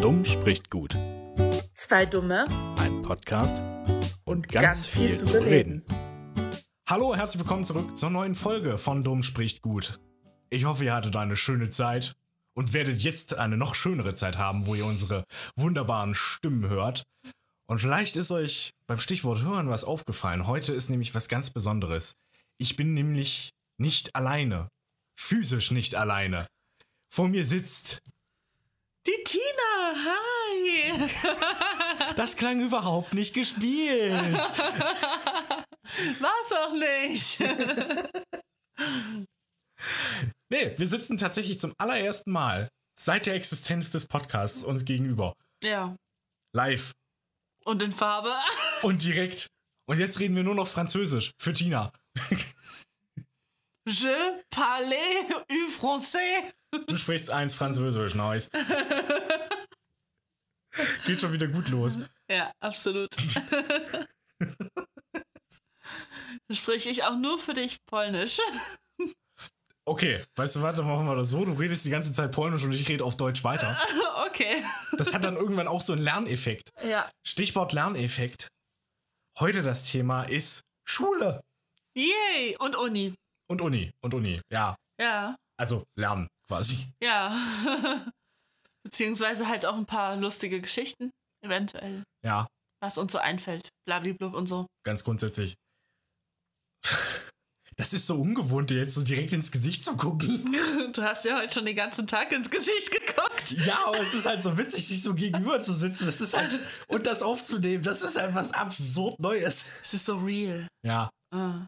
[0.00, 0.96] Dumm spricht gut.
[1.74, 2.46] Zwei Dumme
[2.78, 3.60] Ein Podcast
[4.24, 5.84] und ganz, viel, zu bereden.
[6.88, 9.98] Hallo, herzlich willkommen zurück zur neuen Folge von Dumm spricht gut.
[10.50, 12.14] Ich hoffe, ihr hattet eine schöne Zeit
[12.54, 15.24] und werdet jetzt eine noch schönere Zeit haben, wo ihr unsere
[15.56, 17.02] wunderbaren Stimmen hört.
[17.66, 20.46] Und vielleicht ist euch beim Stichwort Hören was aufgefallen.
[20.46, 22.14] Heute ist nämlich was ganz Besonderes.
[22.56, 24.68] Ich bin nämlich nicht alleine.
[25.18, 26.46] Physisch nicht alleine.
[27.12, 28.00] Vor mir sitzt.
[29.08, 30.92] Die Tina, hi!
[32.16, 34.12] Das klang überhaupt nicht gespielt.
[36.20, 37.40] War's auch nicht.
[40.50, 45.34] Nee, wir sitzen tatsächlich zum allerersten Mal seit der Existenz des Podcasts uns gegenüber.
[45.62, 45.94] ja,
[46.52, 46.92] Live
[47.64, 48.34] und in Farbe.
[48.82, 49.46] und direkt.
[49.88, 51.92] Und jetzt reden wir nur noch Französisch für Tina.
[53.86, 54.16] Je
[54.50, 54.96] parle
[55.50, 56.52] u français.
[56.86, 58.50] Du sprichst eins Französisch, nice.
[61.06, 61.98] Geht schon wieder gut los.
[62.30, 63.08] Ja, absolut.
[66.52, 68.38] Sprich ich auch nur für dich Polnisch.
[69.84, 71.44] Okay, weißt du, warte, machen wir das so.
[71.46, 73.76] Du redest die ganze Zeit Polnisch und ich rede auf Deutsch weiter.
[74.28, 74.62] Okay.
[74.98, 76.70] Das hat dann irgendwann auch so einen Lerneffekt.
[76.84, 77.10] Ja.
[77.26, 78.48] Stichwort Lerneffekt.
[79.38, 81.40] Heute das Thema ist Schule
[81.96, 82.54] Yay!
[82.58, 83.14] Und Uni.
[83.50, 83.90] und Uni.
[84.02, 84.76] Und Uni, ja.
[85.00, 85.34] Ja.
[85.56, 86.88] Also lernen quasi.
[87.02, 87.38] Ja.
[88.84, 91.10] Beziehungsweise halt auch ein paar lustige Geschichten,
[91.44, 92.46] eventuell, Ja,
[92.82, 93.68] was uns so einfällt.
[93.86, 94.66] Blablablub und so.
[94.84, 95.54] ganz grundsätzlich.
[97.80, 100.52] Das ist so ungewohnt, dir jetzt so direkt ins Gesicht zu gucken.
[100.92, 103.52] Du hast ja heute schon den ganzen Tag ins Gesicht geguckt.
[103.52, 106.06] Ja, aber es ist halt so witzig, sich so gegenüber zu sitzen.
[106.06, 106.50] Das ist halt,
[106.88, 109.64] und das aufzunehmen, das ist halt was absurd Neues.
[109.84, 110.66] Es ist so real.
[110.84, 111.08] Ja.
[111.32, 111.66] Ah.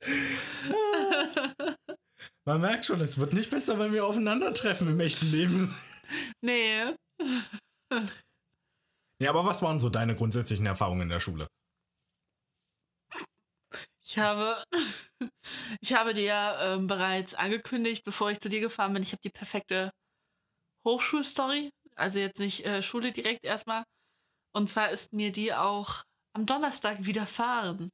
[2.44, 5.74] Man merkt schon, es wird nicht besser, wenn wir aufeinandertreffen im echten Leben.
[6.42, 6.96] Nee.
[9.22, 11.46] Ja, aber was waren so deine grundsätzlichen Erfahrungen in der Schule?
[14.02, 14.64] Ich habe,
[15.80, 19.20] ich habe dir ja ähm, bereits angekündigt, bevor ich zu dir gefahren bin, ich habe
[19.22, 19.92] die perfekte
[20.84, 21.70] Hochschulstory.
[21.96, 23.84] Also jetzt nicht äh, Schule direkt erstmal.
[24.52, 26.02] Und zwar ist mir die auch
[26.34, 27.90] am Donnerstag widerfahren.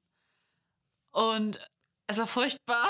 [1.12, 1.58] Und
[2.06, 2.88] es war furchtbar.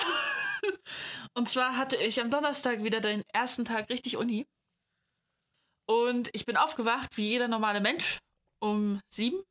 [1.34, 4.46] Und zwar hatte ich am Donnerstag wieder den ersten Tag richtig Uni.
[5.86, 8.18] Und ich bin aufgewacht, wie jeder normale Mensch,
[8.58, 9.42] um sieben.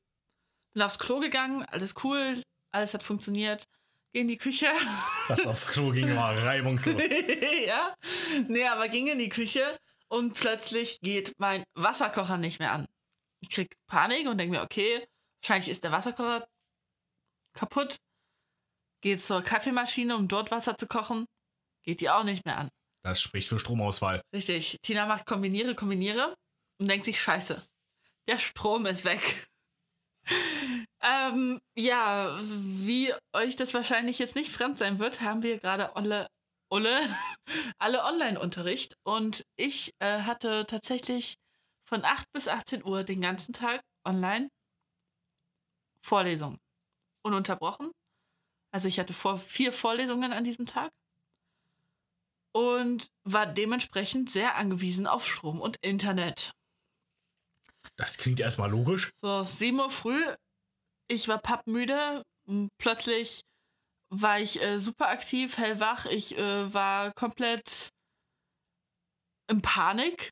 [0.74, 3.66] Bin aufs Klo gegangen, alles cool, alles hat funktioniert.
[4.12, 4.68] Geh in die Küche.
[5.28, 7.02] Das auf Klo ging war reibungslos.
[7.66, 7.96] ja.
[8.48, 12.88] Nee, aber ging in die Küche und plötzlich geht mein Wasserkocher nicht mehr an.
[13.42, 15.08] Ich krieg Panik und denke mir, okay,
[15.42, 16.48] wahrscheinlich ist der Wasserkocher
[17.54, 17.98] kaputt.
[19.06, 21.28] Geht zur Kaffeemaschine, um dort Wasser zu kochen.
[21.84, 22.70] Geht die auch nicht mehr an.
[23.04, 24.20] Das spricht für Stromausfall.
[24.34, 24.78] Richtig.
[24.82, 26.34] Tina macht kombiniere, kombiniere
[26.80, 27.64] und denkt sich, scheiße,
[28.28, 29.48] der Strom ist weg.
[31.04, 36.26] ähm, ja, wie euch das wahrscheinlich jetzt nicht fremd sein wird, haben wir gerade alle,
[36.72, 37.00] alle,
[37.78, 38.96] alle Online-Unterricht.
[39.04, 41.36] Und ich äh, hatte tatsächlich
[41.88, 44.50] von 8 bis 18 Uhr den ganzen Tag online
[46.02, 46.58] Vorlesungen.
[47.22, 47.92] Ununterbrochen.
[48.76, 50.92] Also ich hatte vor vier Vorlesungen an diesem Tag
[52.52, 56.52] und war dementsprechend sehr angewiesen auf Strom und Internet.
[57.96, 59.14] Das klingt erstmal logisch.
[59.22, 60.22] So, 7 Uhr früh,
[61.08, 62.24] ich war pappmüde.
[62.78, 63.44] Plötzlich
[64.10, 66.06] war ich äh, super aktiv, hellwach.
[66.08, 67.92] Ich äh, war komplett
[69.48, 70.32] in Panik.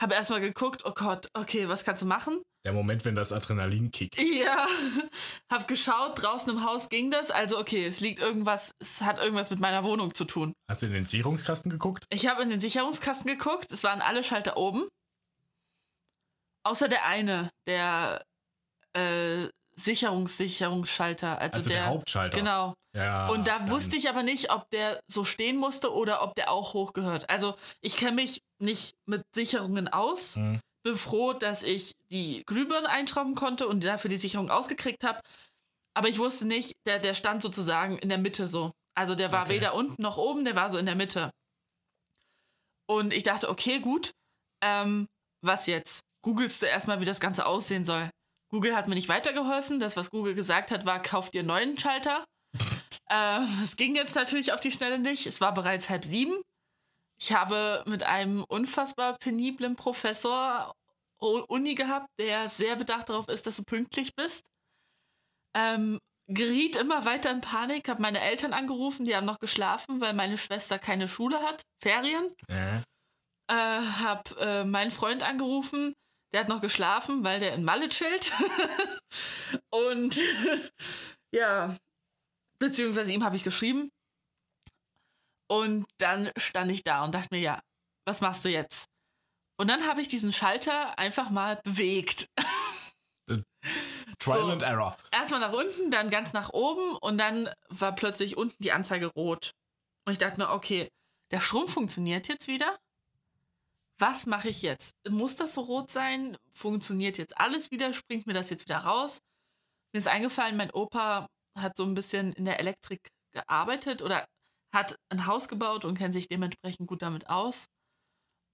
[0.00, 2.40] Habe erstmal geguckt, oh Gott, okay, was kannst du machen?
[2.64, 4.20] Der Moment, wenn das Adrenalin kickt.
[4.20, 4.66] Ja,
[5.50, 7.30] hab geschaut, draußen im Haus ging das.
[7.30, 10.52] Also okay, es liegt irgendwas, es hat irgendwas mit meiner Wohnung zu tun.
[10.68, 12.04] Hast du in den Sicherungskasten geguckt?
[12.10, 14.88] Ich habe in den Sicherungskasten geguckt, es waren alle Schalter oben.
[16.64, 18.22] Außer der eine, der
[18.92, 21.38] äh, Sicherungssicherungsschalter.
[21.38, 22.36] Also, Also der, Hauptschalter.
[22.38, 22.74] Genau.
[22.94, 26.34] Ja, Und da dann- wusste ich aber nicht, ob der so stehen musste oder ob
[26.34, 27.30] der auch hochgehört.
[27.30, 30.36] Also ich kenne mich nicht mit Sicherungen aus.
[30.36, 30.60] Hm.
[30.82, 35.20] Bin froh, dass ich die Glühbirne einschrauben konnte und dafür die Sicherung ausgekriegt habe.
[35.94, 38.72] Aber ich wusste nicht, der, der stand sozusagen in der Mitte so.
[38.94, 39.54] Also der war Okay.
[39.54, 41.30] weder unten noch oben, der war so in der Mitte.
[42.86, 44.10] Und ich dachte, okay, gut,
[44.62, 45.06] ähm,
[45.42, 46.00] was jetzt?
[46.22, 48.10] Googelst du erstmal, wie das Ganze aussehen soll.
[48.50, 49.78] Google hat mir nicht weitergeholfen.
[49.78, 52.24] Das, was Google gesagt hat, war, kauf dir einen neuen Schalter.
[53.10, 55.26] äh, es ging jetzt natürlich auf die Schnelle nicht.
[55.26, 56.42] Es war bereits halb sieben.
[57.20, 60.74] Ich habe mit einem unfassbar peniblen Professor
[61.18, 64.42] Uni gehabt, der sehr bedacht darauf ist, dass du pünktlich bist.
[65.54, 70.14] Ähm, geriet immer weiter in Panik, habe meine Eltern angerufen, die haben noch geschlafen, weil
[70.14, 72.34] meine Schwester keine Schule hat, Ferien.
[72.48, 72.78] Äh.
[72.78, 72.82] Äh,
[73.48, 75.94] hab äh, meinen Freund angerufen,
[76.32, 78.32] der hat noch geschlafen, weil der in Malle chillt.
[79.70, 80.18] und
[81.32, 81.76] ja,
[82.58, 83.90] beziehungsweise ihm habe ich geschrieben.
[85.50, 87.60] Und dann stand ich da und dachte mir, ja,
[88.04, 88.88] was machst du jetzt?
[89.58, 92.28] Und dann habe ich diesen Schalter einfach mal bewegt.
[94.20, 94.52] Trial So.
[94.52, 94.96] and Error.
[95.10, 99.50] Erstmal nach unten, dann ganz nach oben und dann war plötzlich unten die Anzeige rot.
[100.04, 100.88] Und ich dachte mir, okay,
[101.32, 102.78] der Strom funktioniert jetzt wieder.
[103.98, 104.94] Was mache ich jetzt?
[105.08, 106.36] Muss das so rot sein?
[106.54, 107.92] Funktioniert jetzt alles wieder?
[107.92, 109.20] Springt mir das jetzt wieder raus?
[109.92, 114.28] Mir ist eingefallen, mein Opa hat so ein bisschen in der Elektrik gearbeitet oder
[114.74, 117.66] hat ein Haus gebaut und kennt sich dementsprechend gut damit aus.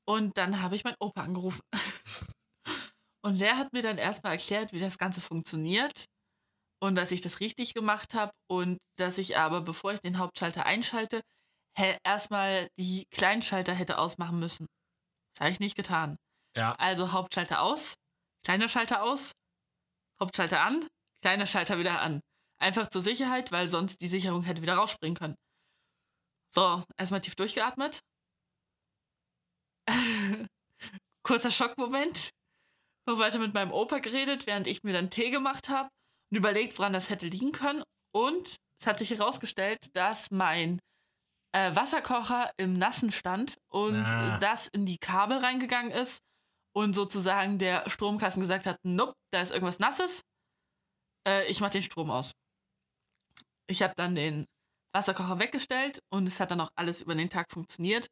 [0.08, 1.60] Und dann habe ich meinen Opa angerufen.
[3.24, 6.04] Und der hat mir dann erstmal erklärt, wie das Ganze funktioniert
[6.80, 10.64] und dass ich das richtig gemacht habe und dass ich aber, bevor ich den Hauptschalter
[10.64, 11.22] einschalte,
[12.04, 14.66] erstmal die Kleinschalter hätte ausmachen müssen.
[15.34, 16.16] Das habe ich nicht getan.
[16.56, 16.76] Ja.
[16.76, 17.94] Also Hauptschalter aus,
[18.44, 19.32] kleiner Schalter aus,
[20.20, 20.86] Hauptschalter an,
[21.20, 22.20] kleiner Schalter wieder an.
[22.58, 25.34] Einfach zur Sicherheit, weil sonst die Sicherung hätte wieder rausspringen können.
[26.56, 28.00] So, erstmal tief durchgeatmet.
[31.22, 32.30] Kurzer Schockmoment.
[33.06, 35.90] Noch weiter mit meinem Opa geredet, während ich mir dann Tee gemacht habe
[36.30, 37.82] und überlegt, woran das hätte liegen können.
[38.14, 40.80] Und es hat sich herausgestellt, dass mein
[41.52, 44.38] äh, Wasserkocher im Nassen stand und Ah.
[44.38, 46.20] das in die Kabel reingegangen ist
[46.74, 50.22] und sozusagen der Stromkasten gesagt hat, nope, da ist irgendwas Nasses,
[51.28, 52.32] äh, ich mach den Strom aus.
[53.68, 54.46] Ich habe dann den
[54.96, 58.08] Wasserkocher weggestellt und es hat dann auch alles über den Tag funktioniert.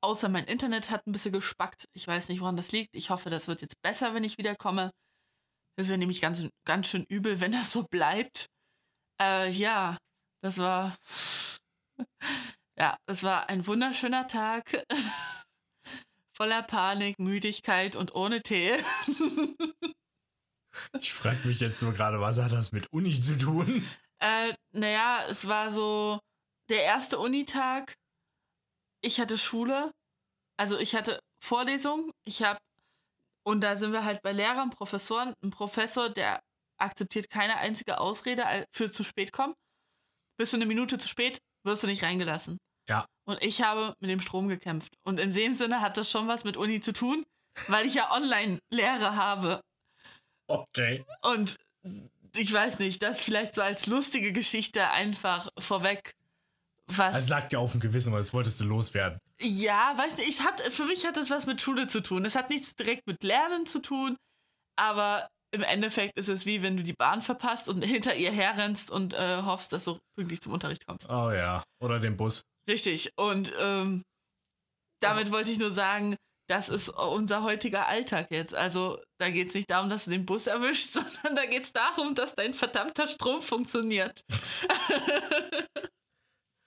[0.00, 1.86] Außer mein Internet hat ein bisschen gespackt.
[1.92, 2.94] Ich weiß nicht, woran das liegt.
[2.94, 4.92] Ich hoffe, das wird jetzt besser, wenn ich wiederkomme.
[5.76, 8.46] Das wäre nämlich ganz, ganz schön übel, wenn das so bleibt.
[9.20, 9.98] Äh, ja,
[10.42, 10.96] das war.
[12.76, 14.84] Ja, es war ein wunderschöner Tag.
[16.36, 18.72] Voller Panik, Müdigkeit und ohne Tee.
[20.98, 23.86] Ich frage mich jetzt nur gerade, was hat das mit Uni zu tun?
[24.24, 26.18] Äh, naja, es war so
[26.70, 27.92] der erste Unitag.
[29.02, 29.92] Ich hatte Schule.
[30.56, 32.10] Also ich hatte Vorlesung.
[32.26, 32.58] Ich habe,
[33.44, 35.34] und da sind wir halt bei Lehrern, Professoren.
[35.42, 36.40] Ein Professor, der
[36.78, 39.54] akzeptiert keine einzige Ausrede für zu spät kommen.
[40.38, 42.56] Bist du eine Minute zu spät, wirst du nicht reingelassen.
[42.88, 43.06] Ja.
[43.26, 44.94] Und ich habe mit dem Strom gekämpft.
[45.04, 47.24] Und in dem Sinne hat das schon was mit Uni zu tun,
[47.68, 49.60] weil ich ja Online-Lehre habe.
[50.48, 51.04] Okay.
[51.20, 51.56] Und
[52.36, 56.14] ich weiß nicht, das vielleicht so als lustige Geschichte einfach vorweg.
[56.88, 57.16] Was?
[57.16, 59.18] Es lag dir auf dem Gewissen, weil das wolltest du loswerden.
[59.40, 62.24] ja, weißt du, ich hat, für mich hat das was mit Schule zu tun.
[62.24, 64.16] Es hat nichts direkt mit Lernen zu tun,
[64.76, 68.90] aber im Endeffekt ist es wie wenn du die Bahn verpasst und hinter ihr herrennst
[68.90, 71.08] und äh, hoffst, dass du pünktlich zum Unterricht kommst.
[71.08, 71.62] Oh ja.
[71.80, 72.42] Oder den Bus.
[72.68, 73.10] Richtig.
[73.16, 74.02] Und ähm,
[75.00, 76.16] damit wollte ich nur sagen,
[76.46, 78.54] das ist unser heutiger Alltag jetzt.
[78.54, 81.72] Also da geht es nicht darum, dass du den Bus erwischst, sondern da geht es
[81.72, 84.22] darum, dass dein verdammter Strom funktioniert.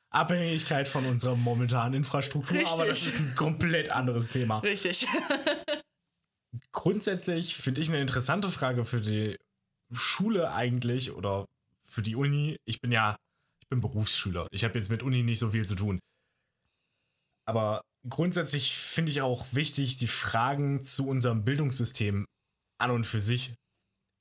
[0.10, 3.14] Abhängigkeit von unserer momentanen Infrastruktur, aber das Richtig.
[3.14, 4.60] ist ein komplett anderes Thema.
[4.60, 5.06] Richtig.
[6.72, 9.36] Grundsätzlich finde ich eine interessante Frage für die
[9.92, 11.46] Schule eigentlich oder
[11.82, 12.58] für die Uni.
[12.66, 13.18] Ich bin ja,
[13.62, 14.48] ich bin Berufsschüler.
[14.52, 16.00] Ich habe jetzt mit Uni nicht so viel zu tun.
[17.48, 22.26] Aber grundsätzlich finde ich auch wichtig, die Fragen zu unserem Bildungssystem
[22.80, 23.56] an und für sich.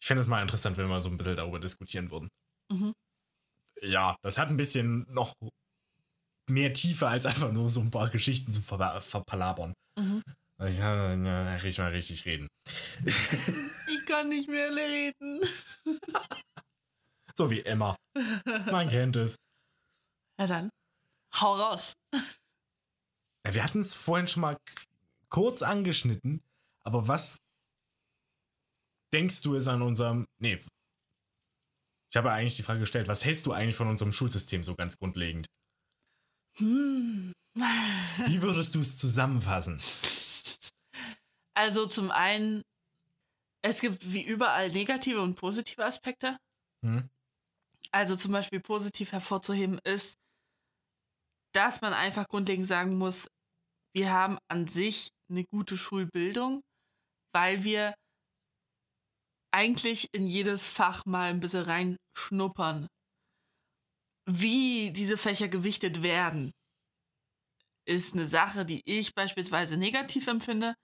[0.01, 2.29] Ich fände es mal interessant, wenn wir so ein bisschen darüber diskutieren würden.
[2.71, 2.93] Mhm.
[3.83, 5.35] Ja, das hat ein bisschen noch
[6.49, 9.75] mehr Tiefe als einfach nur so ein paar Geschichten zu ver verpalabern.
[9.99, 10.23] Mhm.
[10.65, 12.49] Ich kann ja, richtig mal richtig reden.
[13.89, 15.41] Ich kann nicht mehr reden.
[17.35, 17.97] So wie Emma.
[18.71, 19.37] Man kennt es.
[20.39, 20.71] Ja dann,
[21.35, 21.93] hau raus.
[23.47, 24.59] Ja, Wir hatten es vorhin schon mal
[25.29, 26.43] kurz angeschnitten,
[26.83, 27.39] aber was
[29.13, 30.27] denkst du ist an unserem.
[30.39, 30.61] Nee.
[32.11, 34.99] Ich habe eigentlich die Frage gestellt, was hältst du eigentlich von unserem Schulsystem so ganz
[34.99, 35.47] grundlegend?
[36.57, 37.33] Hm.
[38.27, 39.81] Wie würdest du es zusammenfassen?
[41.55, 42.63] Also zum einen,
[43.63, 46.37] es gibt wie überall negative und positive Aspekte.
[46.83, 47.09] Hm?
[47.93, 50.19] Also zum Beispiel positiv hervorzuheben ist,
[51.53, 53.31] dass man einfach grundlegend sagen muss,
[53.97, 56.61] wir haben an sich eine gute Schulbildung,
[57.35, 57.95] weil wir
[59.55, 62.89] eigentlich in jedes Fach mal ein bisschen reinschnuppern.
[64.29, 66.53] Wie diese Fächer gewichtet werden,
[67.89, 70.75] ist eine Sache, die ich beispielsweise negativ empfinde.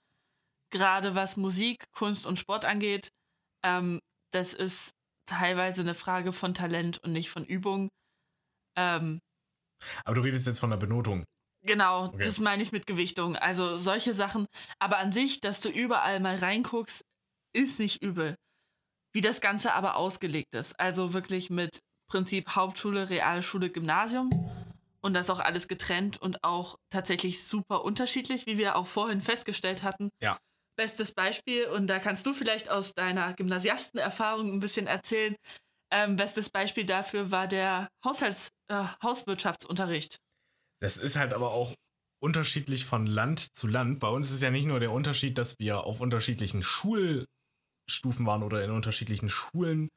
[0.71, 3.11] Gerade was Musik, Kunst und Sport angeht,
[3.63, 4.01] ähm,
[4.33, 4.93] das ist
[5.29, 7.91] teilweise eine Frage von Talent und nicht von Übung.
[8.75, 9.21] Ähm,
[10.05, 11.27] Aber du redest jetzt von der Benotung.
[11.65, 12.25] Genau, Okay.
[12.25, 13.37] das meine ich mit Gewichtung.
[13.37, 14.47] Also solche Sachen.
[14.79, 17.05] Aber an sich, dass du überall mal reinguckst,
[17.55, 18.37] ist nicht übel.
[19.15, 20.79] Wie das Ganze aber ausgelegt ist.
[20.81, 24.31] Also wirklich mit Prinzip Hauptschule, Realschule, Gymnasium.
[25.01, 29.83] Und das auch alles getrennt und auch tatsächlich super unterschiedlich, wie wir auch vorhin festgestellt
[29.83, 30.11] hatten.
[30.21, 30.39] Ja.
[30.77, 35.37] Bestes Beispiel, und da kannst du vielleicht aus deiner Gymnasiastenerfahrung ein bisschen erzählen.
[35.91, 40.17] Ähm, bestes Beispiel dafür war der Haushalts, äh, Hauswirtschaftsunterricht.
[40.83, 41.75] Das ist halt aber auch
[42.21, 44.01] unterschiedlich von Land zu Land.
[44.01, 48.65] Bei uns ist ja nicht nur der Unterschied, dass wir auf unterschiedlichen Schulstufen waren oder
[48.65, 49.89] in unterschiedlichen Schulen,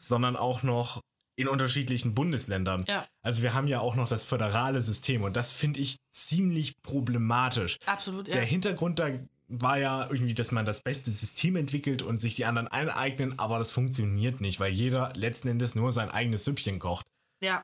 [0.00, 1.00] sondern auch noch
[1.36, 2.84] in unterschiedlichen Bundesländern.
[2.86, 3.08] Ja.
[3.22, 7.78] Also wir haben ja auch noch das föderale System und das finde ich ziemlich problematisch.
[7.86, 8.34] Absolut, ja.
[8.34, 9.18] Der Hintergrund da
[9.48, 13.58] war ja irgendwie, dass man das beste System entwickelt und sich die anderen eineignen, aber
[13.58, 17.04] das funktioniert nicht, weil jeder letzten Endes nur sein eigenes Süppchen kocht.
[17.42, 17.62] Ja,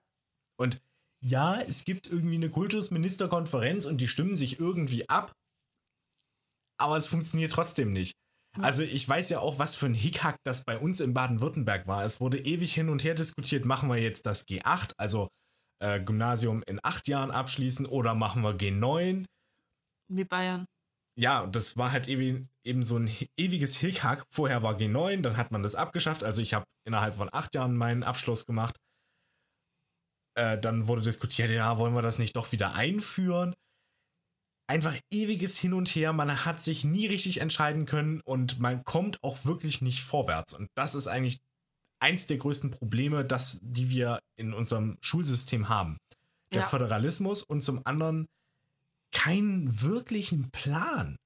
[0.59, 0.81] Und
[1.23, 5.33] ja, es gibt irgendwie eine Kultusministerkonferenz und die stimmen sich irgendwie ab,
[6.79, 8.15] aber es funktioniert trotzdem nicht.
[8.59, 12.05] Also ich weiß ja auch, was für ein Hickhack das bei uns in Baden-Württemberg war.
[12.05, 15.29] Es wurde ewig hin und her diskutiert, machen wir jetzt das G8, also
[15.81, 19.25] äh, Gymnasium in acht Jahren abschließen oder machen wir G9.
[20.09, 20.67] wie Bayern.
[21.17, 24.25] Ja, das war halt eben, eben so ein ewiges Hickhack.
[24.31, 26.25] Vorher war G9, dann hat man das abgeschafft.
[26.25, 28.77] Also ich habe innerhalb von acht Jahren meinen Abschluss gemacht.
[30.41, 33.55] Äh, dann wurde diskutiert, ja, wollen wir das nicht doch wieder einführen?
[34.67, 36.15] Einfach ewiges Hin und Her.
[36.15, 40.55] Man hat sich nie richtig entscheiden können und man kommt auch wirklich nicht vorwärts.
[40.55, 41.41] Und das ist eigentlich
[42.01, 45.99] eins der größten Probleme, das, die wir in unserem Schulsystem haben.
[46.55, 46.69] Der Ja.
[46.69, 48.27] Föderalismus und zum anderen
[49.13, 51.17] keinen wirklichen Plan,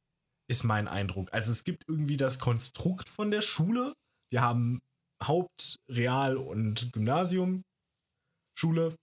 [0.49, 1.33] ist mein Eindruck.
[1.33, 3.95] Also es gibt irgendwie das Konstrukt von der Schule.
[4.31, 4.81] Wir haben
[5.23, 7.63] Haupt-, Real- und Gymnasium.
[8.57, 8.97] Schule.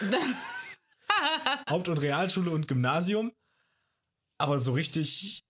[1.68, 3.32] Haupt- und Realschule und Gymnasium.
[4.38, 5.42] Aber so richtig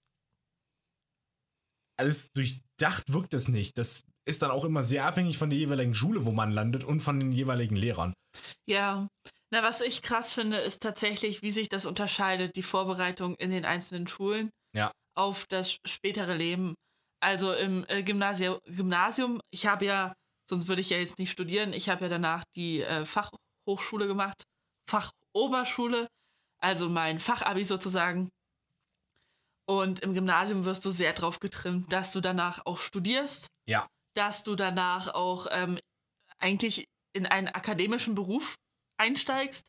[1.99, 3.79] alles durchdacht wirkt es nicht.
[3.79, 7.01] Das ist dann auch immer sehr abhängig von der jeweiligen Schule, wo man landet und
[7.01, 8.13] von den jeweiligen Lehrern.
[8.69, 9.09] Ja,
[9.53, 13.65] na, was ich krass finde, ist tatsächlich, wie sich das unterscheidet, die Vorbereitung in den
[13.65, 14.91] einzelnen Schulen Ja.
[15.17, 16.75] auf das spätere Leben.
[17.23, 20.15] Also im äh, Gymnasium, Gymnasium, ich habe ja,
[20.49, 23.05] sonst würde ich ja jetzt nicht studieren, ich habe ja danach die äh,
[23.67, 24.45] Fachhochschule gemacht,
[24.89, 26.09] Fachoberschule,
[26.59, 28.31] also mein Fachabi sozusagen.
[29.67, 33.87] Und im Gymnasium wirst du sehr drauf getrimmt, dass du danach auch studierst, Ja.
[34.15, 35.79] dass du danach auch ähm,
[36.39, 38.57] eigentlich in einen akademischen Beruf
[38.99, 39.67] einsteigst.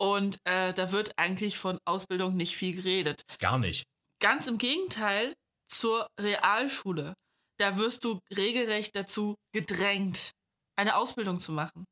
[0.00, 3.22] Und äh, da wird eigentlich von Ausbildung nicht viel geredet.
[3.40, 3.84] Gar nicht.
[4.20, 5.34] Ganz im Gegenteil
[5.68, 7.14] zur Realschule.
[7.58, 10.30] Da wirst du regelrecht dazu gedrängt,
[10.76, 11.84] eine Ausbildung zu machen.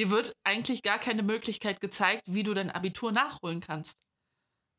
[0.00, 3.98] Dir wird eigentlich gar keine Möglichkeit gezeigt, wie du dein Abitur nachholen kannst.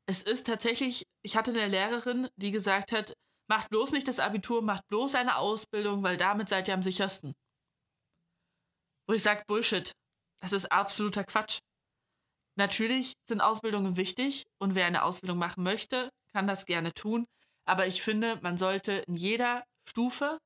[0.07, 3.13] Es ist tatsächlich, ich hatte eine Lehrerin, die gesagt hat,
[3.47, 7.35] macht bloß nicht das Abitur, macht bloß eine Ausbildung, weil damit seid ihr am sichersten.
[9.07, 9.91] Wo ich sage, Bullshit.
[10.39, 11.59] Das ist absoluter Quatsch.
[12.55, 17.27] Natürlich sind Ausbildungen wichtig und wer eine Ausbildung machen möchte, kann das gerne tun.
[17.65, 20.39] Aber ich finde, man sollte in jeder Stufe,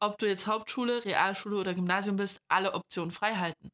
[0.00, 3.68] ob du jetzt Hauptschule, Realschule oder Gymnasium bist, alle Optionen frei halten.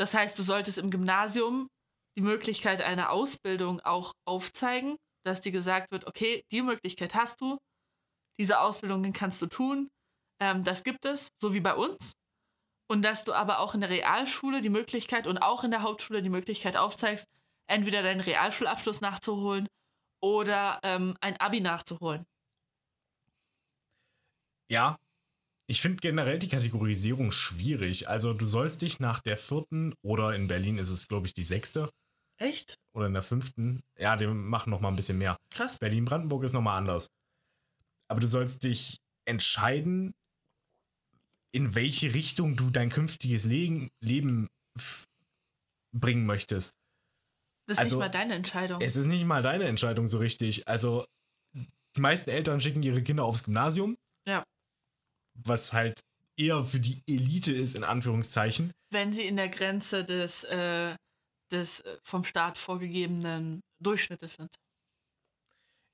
[0.00, 1.68] Das heißt, du solltest im Gymnasium
[2.16, 7.58] die Möglichkeit einer Ausbildung auch aufzeigen, dass dir gesagt wird, okay, die Möglichkeit hast du,
[8.38, 9.90] diese Ausbildungen kannst du tun,
[10.40, 12.14] ähm, das gibt es, so wie bei uns.
[12.88, 16.22] Und dass du aber auch in der Realschule die Möglichkeit und auch in der Hauptschule
[16.22, 17.26] die Möglichkeit aufzeigst,
[17.66, 19.68] entweder deinen Realschulabschluss nachzuholen
[20.22, 22.24] oder ähm, ein Abi nachzuholen.
[24.70, 24.96] Ja,
[25.70, 28.08] ich finde generell die Kategorisierung schwierig.
[28.08, 31.44] Also du sollst dich nach der vierten oder in Berlin ist es, glaube ich, die
[31.44, 31.88] sechste
[32.38, 32.74] Echt?
[32.92, 33.80] oder in der fünften.
[33.96, 35.36] Ja, die machen noch mal ein bisschen mehr.
[35.54, 35.78] Krass.
[35.78, 37.06] Berlin-Brandenburg ist noch mal anders.
[38.08, 38.96] Aber du sollst dich
[39.28, 40.12] entscheiden,
[41.52, 44.48] in welche Richtung du dein künftiges Leben, Leben
[45.96, 46.72] bringen möchtest.
[47.68, 48.80] Das ist Also, nicht mal deine Entscheidung.
[48.80, 50.66] Es ist nicht mal deine Entscheidung so richtig.
[50.66, 51.06] Also,
[51.54, 53.96] die meisten Eltern schicken ihre Kinder aufs Gymnasium.
[54.26, 54.42] Ja.
[55.44, 56.00] Was halt
[56.36, 58.72] eher für die Elite ist, in Anführungszeichen.
[58.90, 60.94] Wenn sie in der Grenze des, äh,
[61.52, 64.54] des äh, vom Staat vorgegebenen Durchschnittes sind.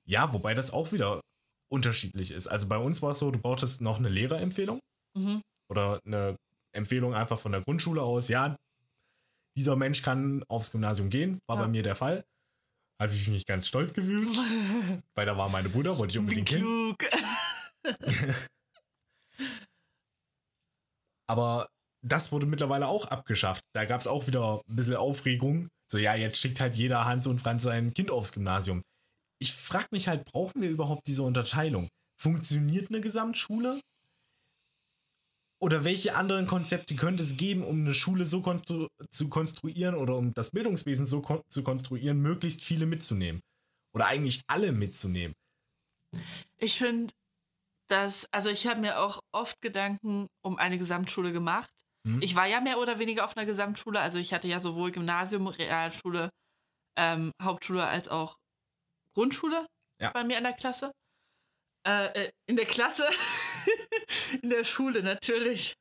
[0.08, 1.20] Ja, wobei das auch wieder
[1.68, 2.46] unterschiedlich ist.
[2.46, 4.78] Also bei uns war es so, du brauchtest noch eine Lehrerempfehlung
[5.16, 5.40] Mhm.
[5.68, 6.36] oder eine
[6.72, 8.28] Empfehlung einfach von der Grundschule aus.
[8.28, 8.56] Ja,
[9.56, 11.62] dieser Mensch kann aufs Gymnasium gehen, war Ja.
[11.62, 12.24] bei mir der Fall.
[13.00, 14.28] Habe ich mich ganz stolz gefühlt,
[15.14, 16.94] weil da war meine Brüder, wollte ich unbedingt hin.
[21.28, 21.68] Aber
[22.02, 23.64] das wurde mittlerweile auch abgeschafft.
[23.72, 25.68] Da gab es auch wieder ein bisschen Aufregung.
[25.88, 28.82] So, ja, jetzt schickt halt jeder Hans und Franz sein Kind aufs Gymnasium.
[29.38, 31.88] Ich frage mich halt, brauchen wir überhaupt diese Unterteilung?
[32.18, 33.80] Funktioniert eine Gesamtschule?
[35.58, 40.16] Oder welche anderen Konzepte könnte es geben, um eine Schule so konstru zu konstruieren oder
[40.16, 43.40] um das Bildungswesen so kon zu konstruieren, möglichst viele mitzunehmen?
[43.94, 45.34] Oder eigentlich alle mitzunehmen?
[46.58, 47.12] Ich finde,
[47.88, 51.70] dass, also ich habe mir auch oft Gedanken um eine Gesamtschule gemacht.
[52.06, 52.20] Hm?
[52.22, 55.46] Ich war ja mehr oder weniger auf einer Gesamtschule, also ich hatte ja sowohl Gymnasium,
[55.46, 56.30] Realschule,
[56.96, 58.36] ähm, Hauptschule als auch
[59.14, 59.66] Grundschule
[60.00, 60.10] Ja.
[60.12, 60.92] bei mir in der Klasse.
[61.86, 63.08] Äh, äh, in der Klasse,
[64.42, 65.74] in der Schule natürlich.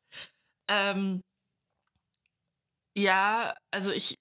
[0.67, 1.21] Ähm,
[2.97, 4.15] ja, also ich.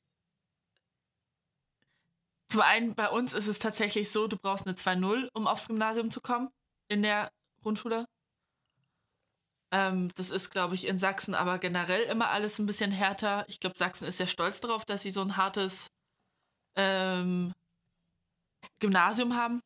[2.48, 6.10] Zum einen, bei uns ist es tatsächlich so, du brauchst eine 2-0, um aufs Gymnasium
[6.10, 6.50] zu kommen
[6.88, 7.30] in der
[7.64, 8.06] Grundschule.
[9.72, 13.44] Ähm, das ist, glaube ich, in Sachsen aber generell immer alles ein bisschen härter.
[13.48, 15.88] Ich glaube, Sachsen ist sehr stolz darauf, dass sie so ein hartes
[16.76, 17.52] ähm,
[18.80, 19.60] Gymnasium haben.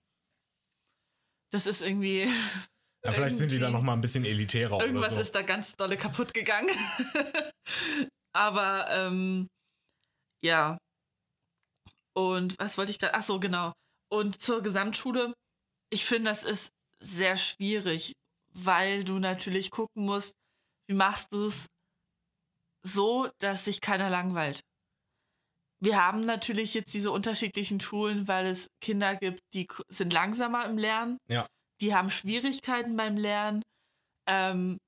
[1.52, 2.32] Das ist irgendwie.
[3.04, 5.20] Ja, vielleicht sind die da irgendwie- noch mal ein bisschen elitärer Irgendwas so.
[5.20, 6.68] ist da ganz dolle kaputt gegangen.
[8.34, 9.46] Aber ähm,
[10.44, 10.78] ja.
[12.12, 13.14] Und was wollte ich gerade?
[13.14, 13.72] Ach so, genau.
[14.10, 15.32] Und zur Gesamtschule.
[15.90, 18.12] Ich finde, das ist sehr schwierig,
[18.54, 20.34] weil du natürlich gucken musst,
[20.88, 21.68] wie machst du es
[22.82, 24.60] so, dass sich keiner langweilt.
[25.80, 30.76] Wir haben natürlich jetzt diese unterschiedlichen Schulen, weil es Kinder gibt, die sind langsamer im
[30.76, 31.18] Lernen.
[31.28, 31.46] Ja.
[31.80, 33.62] Die haben Schwierigkeiten beim Lernen.
[34.26, 34.78] Ähm,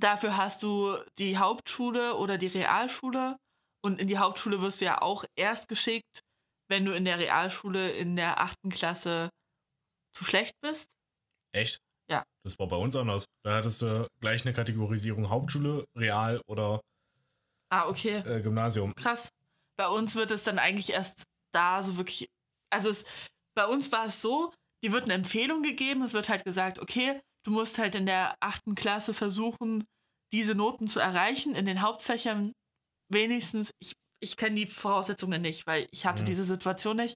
[0.00, 3.36] dafür hast du die Hauptschule oder die Realschule.
[3.84, 6.20] Und in die Hauptschule wirst du ja auch erst geschickt,
[6.68, 9.28] wenn du in der Realschule in der achten Klasse
[10.14, 10.88] zu schlecht bist.
[11.52, 11.78] Echt?
[12.10, 12.24] Ja.
[12.44, 13.24] Das war bei uns anders.
[13.44, 16.80] Da hattest du gleich eine Kategorisierung Hauptschule, Real oder
[17.70, 18.16] Ah, okay.
[18.26, 18.94] äh, Gymnasium.
[18.94, 19.28] Krass.
[19.78, 22.26] Bei uns wird es dann eigentlich erst da so wirklich.
[22.70, 23.04] Also es,
[23.54, 26.02] bei uns war es so, die wird eine Empfehlung gegeben.
[26.02, 29.84] Es wird halt gesagt, okay, du musst halt in der achten Klasse versuchen,
[30.32, 32.52] diese Noten zu erreichen, in den Hauptfächern
[33.10, 33.70] wenigstens.
[33.80, 36.26] Ich, ich kenne die Voraussetzungen nicht, weil ich hatte Mhm.
[36.26, 37.14] diese Situation nicht.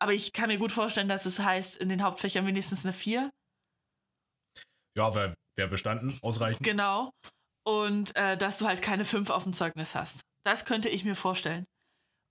[0.00, 3.30] Aber ich kann mir gut vorstellen, dass es heißt, in den Hauptfächern wenigstens eine 4.
[4.96, 6.18] Ja, wer, wer bestanden?
[6.22, 6.62] Ausreichend.
[6.64, 7.10] Genau.
[7.66, 10.20] Und äh, dass du halt keine 5 auf dem Zeugnis hast.
[10.44, 11.64] Das könnte ich mir vorstellen.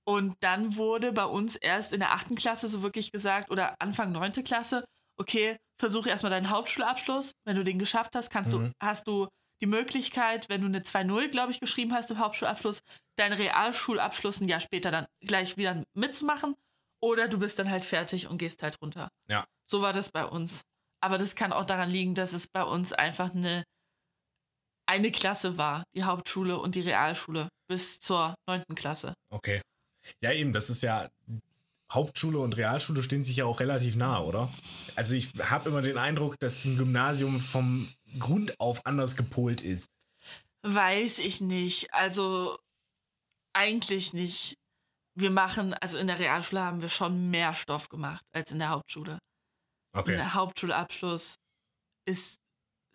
[0.05, 4.11] Und dann wurde bei uns erst in der achten Klasse so wirklich gesagt, oder Anfang
[4.11, 4.83] neunte Klasse,
[5.19, 7.31] okay, versuche erstmal deinen Hauptschulabschluss.
[7.45, 8.65] Wenn du den geschafft hast, kannst Mhm.
[8.65, 9.27] du, hast du
[9.61, 12.81] die Möglichkeit, wenn du eine 2-0, glaube ich, geschrieben hast im Hauptschulabschluss,
[13.17, 16.55] deinen Realschulabschluss ein Jahr später dann gleich wieder mitzumachen.
[17.01, 19.09] Oder du bist dann halt fertig und gehst halt runter.
[19.29, 19.45] Ja.
[19.69, 20.63] So war das bei uns.
[21.03, 23.65] Aber das kann auch daran liegen, dass es bei uns einfach eine,
[24.85, 29.13] eine Klasse war, die Hauptschule und die Realschule, bis zur neunten Klasse.
[29.29, 29.61] Okay.
[30.21, 31.09] Ja, eben, das ist ja.
[31.91, 34.49] Hauptschule und Realschule stehen sich ja auch relativ nah, oder?
[34.95, 39.89] Also ich habe immer den Eindruck, dass ein Gymnasium vom Grund auf anders gepolt ist.
[40.61, 41.93] Weiß ich nicht.
[41.93, 42.57] Also
[43.51, 44.55] eigentlich nicht.
[45.15, 48.69] Wir machen, also in der Realschule haben wir schon mehr Stoff gemacht als in der
[48.69, 49.19] Hauptschule.
[49.93, 50.15] Okay.
[50.15, 51.35] Der Hauptschulabschluss
[52.05, 52.39] ist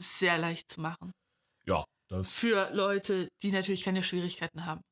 [0.02, 1.12] sehr leicht zu machen.
[1.64, 2.36] Ja, das.
[2.36, 4.82] Für Leute, die natürlich keine Schwierigkeiten haben,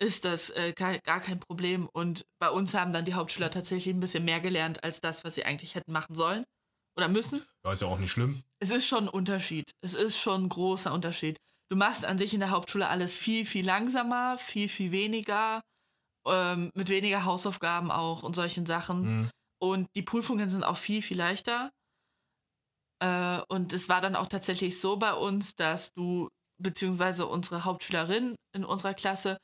[0.00, 1.88] ist das äh, gar, kein Problem.
[1.92, 5.34] Und bei uns haben dann die Hauptschüler tatsächlich ein bisschen mehr gelernt als das, was
[5.34, 6.44] sie eigentlich hätten machen sollen
[6.96, 7.44] oder müssen.
[7.64, 8.42] Ja, ist ja auch nicht schlimm.
[8.60, 9.70] Es ist schon ein Unterschied.
[9.80, 11.38] Es ist schon ein großer Unterschied.
[11.70, 15.62] Du machst an sich in der Hauptschule alles viel, viel langsamer, viel, viel weniger,
[16.26, 19.04] ähm, mit weniger Hausaufgaben auch und solchen Sachen.
[19.04, 19.30] Hm.
[19.64, 21.70] Und die Prüfungen sind auch viel, viel leichter.
[23.00, 26.28] Äh, und es war dann auch tatsächlich so bei uns, dass du,
[26.60, 29.38] beziehungsweise unsere Hauptschülerin in unserer Klasse,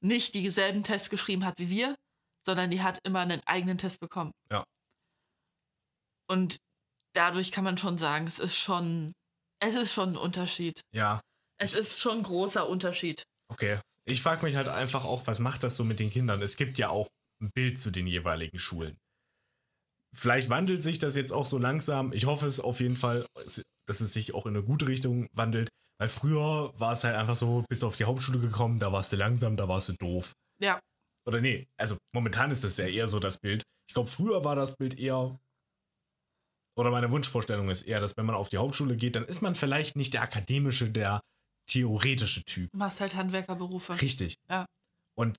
[0.00, 1.96] nicht dieselben Tests geschrieben hat wie wir,
[2.44, 4.30] sondern die hat immer einen eigenen Test bekommen.
[4.52, 4.62] Ja.
[6.28, 6.58] Und
[7.12, 9.14] dadurch kann man schon sagen, es ist schon,
[9.58, 10.80] es ist schon ein Unterschied.
[10.94, 11.20] Ja,
[11.58, 13.24] Es ist schon ein großer Unterschied.
[13.48, 13.80] okay.
[14.08, 16.40] Ich frage mich halt einfach auch, was macht das so mit den Kindern?
[16.40, 17.08] Es gibt ja auch
[17.42, 18.96] ein Bild zu den jeweiligen Schulen.
[20.16, 22.12] Vielleicht wandelt sich das jetzt auch so langsam.
[22.12, 23.26] Ich hoffe es auf jeden Fall,
[23.86, 25.68] dass es sich auch in eine gute Richtung wandelt.
[25.98, 29.12] Weil früher war es halt einfach so, bist du auf die Hauptschule gekommen, da warst
[29.12, 30.32] du langsam, da warst du doof.
[30.58, 30.80] Ja.
[31.26, 33.62] Oder nee, also momentan ist das ja eher so das Bild.
[33.88, 35.38] Ich glaube, früher war das Bild eher.
[36.78, 39.54] Oder meine Wunschvorstellung ist eher, dass wenn man auf die Hauptschule geht, dann ist man
[39.54, 41.20] vielleicht nicht der akademische, der
[41.70, 42.70] theoretische Typ.
[42.70, 44.00] Du machst halt Handwerkerberufe.
[44.00, 44.36] Richtig.
[44.48, 44.66] Ja.
[45.18, 45.36] Und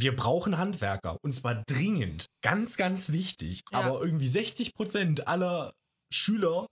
[0.00, 1.16] wir brauchen Handwerker.
[1.22, 2.26] Und zwar dringend.
[2.42, 3.62] Ganz, ganz wichtig.
[3.72, 3.80] Ja.
[3.80, 5.72] Aber irgendwie 60 Prozent aller
[6.12, 6.66] Schüler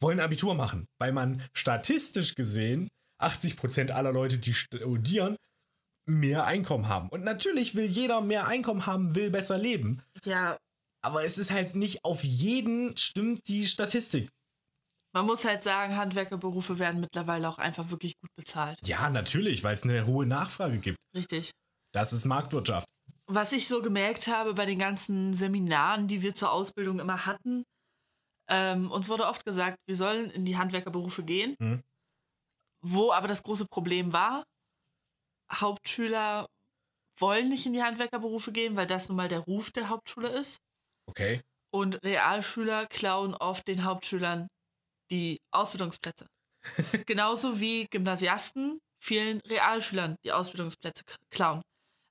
[0.00, 0.86] wollen Abitur machen.
[0.98, 2.88] Weil man statistisch gesehen
[3.22, 5.36] 80% aller Leute, die studieren,
[6.06, 7.08] mehr Einkommen haben.
[7.08, 10.02] Und natürlich will jeder mehr Einkommen haben, will besser leben.
[10.24, 10.58] Ja,
[11.04, 14.30] Aber es ist halt nicht auf jeden stimmt die Statistik.
[15.14, 18.78] man muss halt sagen, Handwerkerberufe werden mittlerweile auch einfach wirklich gut bezahlt.
[18.84, 20.98] Ja, natürlich, weil es eine hohe Nachfrage gibt.
[21.14, 21.50] Richtig.
[21.92, 22.86] Das ist Marktwirtschaft.
[23.26, 27.64] Was ich so gemerkt habe bei den ganzen Seminaren, die wir zur Ausbildung immer hatten,
[28.48, 31.54] ähm, uns wurde oft gesagt, wir sollen in die Handwerkerberufe gehen.
[31.58, 31.82] Mhm.
[32.84, 34.44] Wo aber das große Problem war,
[35.52, 36.46] Hauptschüler
[37.18, 40.58] wollen nicht in die Handwerkerberufe gehen, weil das nun mal der Ruf der Hauptschule ist.
[41.06, 41.42] Okay.
[41.70, 44.48] Und Realschüler klauen oft den Hauptschülern
[45.10, 46.26] die Ausbildungsplätze.
[47.06, 51.62] Genauso wie Gymnasiasten vielen Realschülern die Ausbildungsplätze klauen.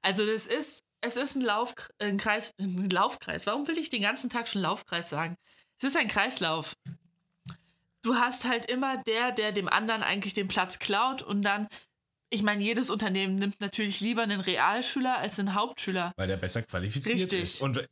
[0.02, 3.46] Also das ist, es ist ein, Lauf, ein, Kreis, ein Laufkreis.
[3.48, 5.36] Warum will ich den ganzen Tag schon Laufkreis sagen?
[5.80, 6.74] Es ist ein Kreislauf.
[8.04, 11.68] Du hast halt immer der, der dem anderen eigentlich den Platz klaut und dann,
[12.32, 16.12] ich meine, jedes Unternehmen nimmt natürlich lieber einen Realschüler als einen Hauptschüler.
[16.16, 17.42] Weil der besser qualifiziert Richtig.
[17.42, 17.62] ist.
[17.62, 17.88] Und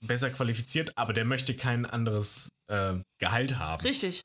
[0.00, 3.82] besser qualifiziert, aber der möchte kein anderes äh, Gehalt haben.
[3.82, 4.20] Richtig.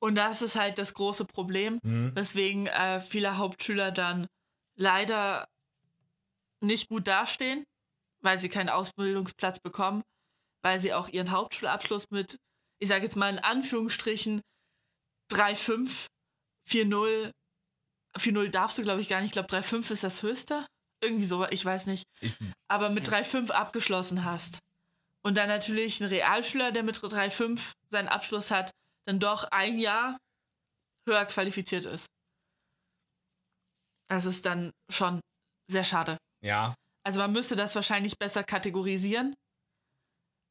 [0.00, 2.12] Und das ist halt das große Problem, Mhm.
[2.14, 4.26] weswegen äh, viele Hauptschüler dann
[4.76, 5.48] leider
[6.66, 7.64] nicht gut dastehen,
[8.22, 10.02] weil sie keinen Ausbildungsplatz bekommen,
[10.62, 12.38] weil sie auch ihren Hauptschulabschluss mit,
[12.80, 14.40] ich sage jetzt mal in Anführungsstrichen,
[15.30, 16.06] 3,5,
[16.68, 17.30] 4,0,
[18.18, 19.28] 4,0 darfst du, glaube ich, gar nicht.
[19.28, 20.66] Ich glaube, 3,5 ist das höchste.
[21.02, 22.04] Irgendwie so, ich weiß nicht.
[22.20, 22.34] Ich,
[22.68, 24.58] Aber mit 3,5 abgeschlossen hast.
[25.22, 28.70] Und dann natürlich ein Realschüler, der mit 3,5 seinen Abschluss hat,
[29.06, 30.18] dann doch ein Jahr
[31.06, 32.06] höher qualifiziert ist.
[34.08, 35.20] Das ist dann schon
[35.70, 36.18] sehr schade.
[36.44, 39.34] Ja, Also man müsste das wahrscheinlich besser kategorisieren,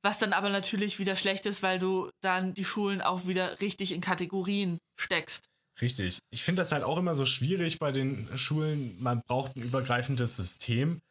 [0.03, 3.91] was dann aber natürlich wieder schlecht ist, weil du dann die Schulen auch wieder richtig
[3.91, 5.45] in Kategorien steckst.
[5.79, 6.19] richtig.
[6.32, 9.01] Ich finde das halt auch immer so schwierig bei den Schulen.
[9.01, 11.01] Man braucht ein übergreifendes System,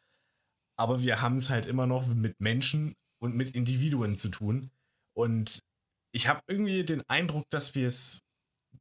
[0.77, 4.69] aber wir haben es halt immer noch mit Menschen und mit Individuen zu tun.
[5.15, 5.59] Und
[6.13, 8.21] ich habe irgendwie den Eindruck, dass wir es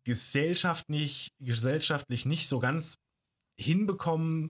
[0.04, 2.96] gesellschaftlich, gesellschaftlich nicht so ganz
[3.58, 4.48] hinbekommen,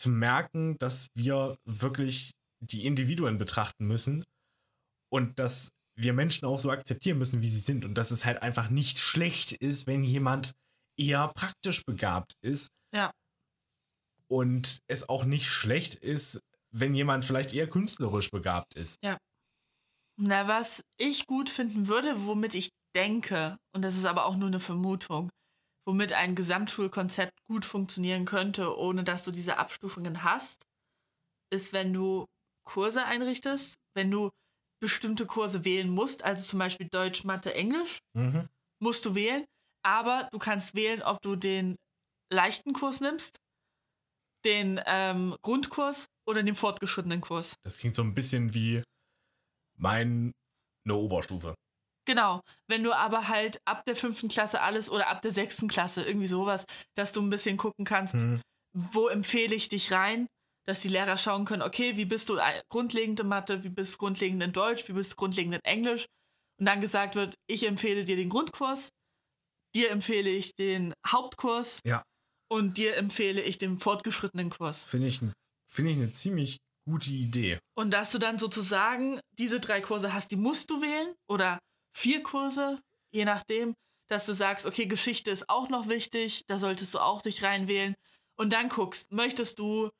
[0.00, 4.24] zu merken, dass wir wirklich die Individuen betrachten müssen
[5.10, 8.42] und dass wir Menschen auch so akzeptieren müssen, wie sie sind und dass es halt
[8.42, 10.54] einfach nicht schlecht ist, wenn jemand
[10.98, 12.70] eher praktisch begabt ist.
[12.94, 13.12] Ja.
[14.28, 18.98] Und es auch nicht schlecht ist, wenn jemand vielleicht eher künstlerisch begabt ist.
[20.16, 24.48] Na, was ich gut finden würde, womit ich denke, und das ist aber auch nur
[24.48, 25.30] eine Vermutung,
[25.86, 30.64] womit ein Gesamtschulkonzept gut funktionieren könnte, ohne dass du diese Abstufungen hast,
[31.52, 32.26] ist, wenn du
[32.64, 34.30] Kurse einrichtest, wenn du
[34.82, 38.48] bestimmte Kurse wählen musst, also zum Beispiel Deutsch, Mathe, Englisch, Mhm.
[38.82, 39.44] musst du wählen,
[39.84, 41.76] aber du kannst wählen, ob du den
[42.32, 43.38] leichten Kurs nimmst,
[44.44, 47.56] den ähm, Grundkurs oder den fortgeschrittenen Kurs.
[47.62, 48.82] Das klingt so ein bisschen wie
[49.76, 50.32] meine
[50.88, 51.54] Oberstufe.
[52.06, 56.02] Genau, wenn du aber halt ab der fünften Klasse alles oder ab der sechsten Klasse
[56.02, 56.64] irgendwie sowas,
[56.96, 58.40] dass du ein bisschen gucken kannst, Mhm.
[58.72, 60.26] wo empfehle ich dich rein,
[60.66, 63.94] dass die Lehrer schauen können, okay, wie bist du ein- grundlegend in Mathe, wie bist
[63.94, 66.06] du grundlegend in Deutsch, wie bist du grundlegend in Englisch
[66.58, 68.90] und dann gesagt wird, ich empfehle dir den Grundkurs,
[69.74, 72.02] dir empfehle ich den Hauptkurs Ja.
[72.50, 74.82] und dir empfehle ich den fortgeschrittenen Kurs.
[74.84, 75.18] Finde ich,
[75.68, 76.58] finde ich eine ziemlich
[76.88, 77.58] gute Idee.
[77.76, 81.58] Und dass du dann sozusagen diese drei Kurse hast, die musst du wählen oder
[81.92, 82.78] vier Kurse,
[83.12, 83.74] je nachdem,
[84.08, 87.94] dass du sagst, okay, Geschichte ist auch noch wichtig, da solltest du auch dich reinwählen
[88.36, 89.90] und dann guckst, möchtest du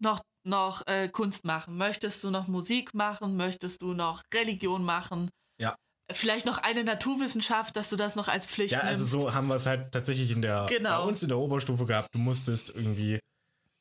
[0.00, 5.30] noch, noch äh, Kunst machen, möchtest du noch Musik machen, möchtest du noch Religion machen,
[5.60, 5.74] Ja.
[6.10, 9.12] vielleicht noch eine Naturwissenschaft, dass du das noch als Pflicht Ja, also nimmst.
[9.12, 11.02] so haben wir es halt tatsächlich in der Genau.
[11.02, 12.08] bei uns in der Oberstufe gehabt.
[12.14, 13.18] Du musstest irgendwie,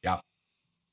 [0.03, 0.19] ja,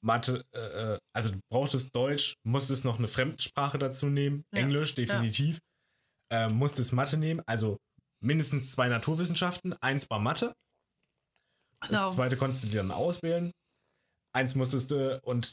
[0.05, 4.95] Mathe, äh, äh, also du brauchtest Deutsch, musstest noch eine Fremdsprache dazu nehmen, Ja, Englisch
[4.95, 5.59] definitiv,
[6.31, 7.79] äh, musstest Mathe nehmen, also
[8.21, 10.55] mindestens zwei Naturwissenschaften, eins war Mathe,
[11.83, 12.07] Genau.
[12.07, 13.53] das zweite konntest du dir dann auswählen,
[14.33, 15.53] eins musstest du und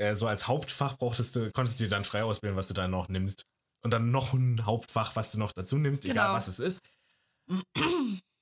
[0.00, 2.90] äh, so als Hauptfach brauchtest du, konntest du dir dann frei auswählen, was du dann
[2.92, 3.42] noch nimmst.
[3.84, 6.34] Und dann noch ein Hauptfach, was du noch dazu nimmst, egal Genau.
[6.36, 6.80] was es ist.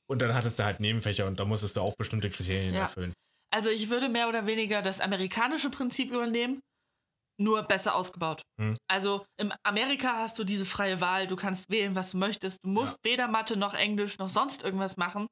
[0.09, 2.83] Und dann hattest du halt Nebenfächer und da musstest du auch bestimmte Kriterien Ja.
[2.83, 3.13] erfüllen.
[3.51, 6.61] Also ich würde mehr oder weniger das amerikanische Prinzip übernehmen,
[7.39, 8.43] nur besser ausgebaut.
[8.59, 8.77] Hm.
[8.89, 12.65] Also in Amerika hast du diese freie Wahl, du kannst wählen, was du möchtest.
[12.65, 15.27] Du musst weder Mathe noch Englisch noch sonst irgendwas machen,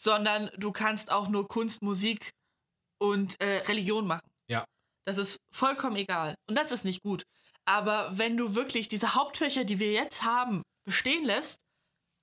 [0.00, 2.30] sondern du kannst auch nur Kunst, Musik
[3.00, 4.28] und äh, Religion machen.
[4.48, 4.64] Ja.
[5.04, 6.34] Das ist vollkommen egal.
[6.48, 7.24] Und das ist nicht gut.
[7.64, 11.60] Aber wenn du wirklich diese Hauptfächer, die wir jetzt haben, bestehen lässt,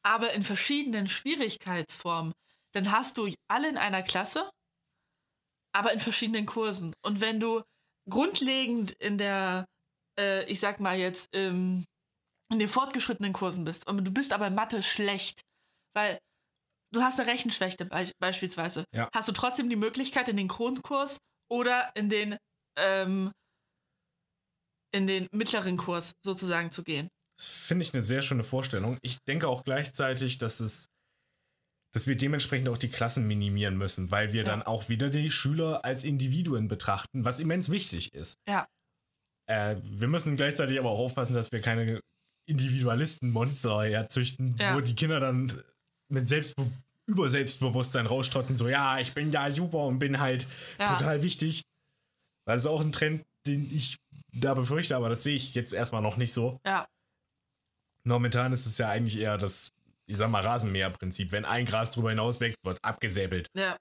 [0.04, 2.34] aber in verschiedenen Schwierigkeitsformen,
[2.74, 4.50] dann hast du alle in einer Klasse,
[5.74, 6.94] aber in verschiedenen Kursen.
[7.02, 7.62] Und wenn du
[8.10, 9.66] grundlegend in der,
[10.20, 11.86] äh, ich sag mal jetzt, ähm,
[12.52, 15.42] in den fortgeschrittenen Kursen bist und du bist aber in Mathe schlecht,
[15.96, 16.18] weil
[16.92, 19.08] du hast eine Rechenschwäche be beispielsweise, Ja.
[19.14, 21.18] hast du trotzdem die Möglichkeit in den Grundkurs
[21.52, 22.38] oder in den
[22.78, 23.32] ähm,
[24.92, 27.10] in den mittleren Kurs sozusagen zu gehen.
[27.38, 28.98] Das finde ich eine sehr schöne Vorstellung.
[29.02, 30.88] Ich denke auch gleichzeitig, dass es,
[31.92, 34.48] dass wir dementsprechend auch die Klassen minimieren müssen, weil wir Ja.
[34.50, 38.36] dann auch wieder die Schüler als Individuen betrachten, was immens wichtig ist.
[38.48, 38.68] Ja.
[39.48, 42.00] Äh, wir müssen gleichzeitig aber auch aufpassen, dass wir keine
[42.46, 44.76] Individualistenmonster herzüchten, Ja.
[44.76, 45.62] wo die Kinder dann
[46.10, 46.66] mit Selbstbe
[47.08, 50.46] über Selbstbewusstsein rausstrotzen, so, ja, ich bin ja super und bin halt
[50.80, 50.96] Ja.
[50.96, 51.64] total wichtig.
[52.46, 53.98] Das ist auch ein Trend, den ich
[54.32, 56.60] da befürchte, aber das sehe ich jetzt erstmal noch nicht so.
[56.66, 56.88] Ja,
[58.04, 59.72] Momentan ist es ja eigentlich eher das,
[60.10, 61.32] ich sag mal, Rasenmäherprinzip.
[61.32, 63.48] Wenn ein Gras drüber hinaus wächst, wird abgesäbelt.
[63.56, 63.78] ja.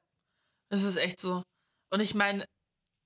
[0.70, 1.42] Das ist echt so.
[1.90, 2.44] Und ich meine,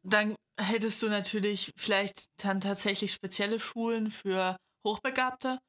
[0.04, 5.60] dann hättest du natürlich vielleicht dann tatsächlich spezielle Schulen für Hochbegabte,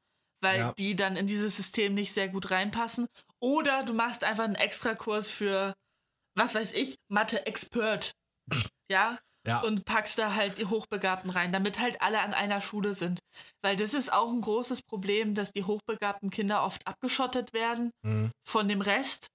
[0.42, 0.72] weil Ja.
[0.76, 3.06] die dann in dieses System nicht sehr gut reinpassen.
[3.40, 5.72] Oder du machst einfach einen Extrakurs für,
[6.36, 8.12] was weiß ich, Mathe-Expert.
[8.90, 12.94] Ja, Ja, und packst da halt die Hochbegabten rein, damit halt alle an einer Schule
[12.94, 13.20] sind.
[13.62, 18.30] Weil das ist auch ein großes Problem, dass die hochbegabten Kinder oft abgeschottet werden Mhm.
[18.46, 19.26] von dem Rest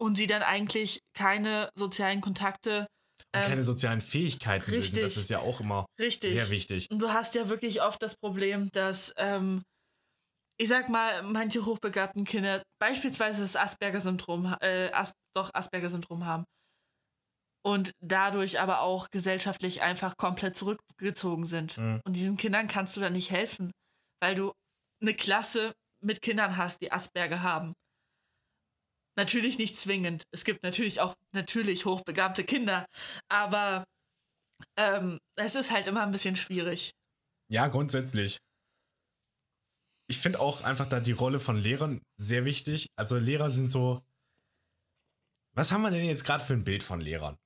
[0.00, 2.86] und sie dann eigentlich keine sozialen Kontakte.
[3.34, 4.80] Und ähm, keine sozialen Fähigkeiten bilden.
[4.80, 5.02] richtig.
[5.02, 6.32] Das ist ja auch immer richtig.
[6.32, 6.86] sehr wichtig.
[6.90, 9.62] Und du hast ja wirklich oft das Problem, dass, ähm,
[10.58, 16.44] ich sag mal, manche hochbegabten Kinder beispielsweise das Asperger-Syndrom, äh, As doch Asperger-Syndrom haben.
[17.66, 21.76] Und dadurch aber auch gesellschaftlich einfach komplett zurückgezogen sind.
[21.76, 22.00] Mhm.
[22.04, 23.72] Und diesen Kindern kannst du dann nicht helfen,
[24.22, 24.52] weil du
[25.02, 27.74] eine Klasse mit Kindern hast, die Asperger haben.
[29.18, 30.22] Natürlich nicht zwingend.
[30.30, 32.86] Es gibt natürlich auch natürlich hochbegabte Kinder,
[33.28, 33.84] aber
[34.78, 36.92] ähm, es ist halt immer ein bisschen schwierig.
[37.50, 38.38] Ja, grundsätzlich.
[40.08, 42.86] Ich finde auch einfach da die Rolle von Lehrern sehr wichtig.
[42.94, 44.06] Also Lehrer sind so.
[45.56, 47.36] Was haben wir denn jetzt gerade für ein Bild von Lehrern?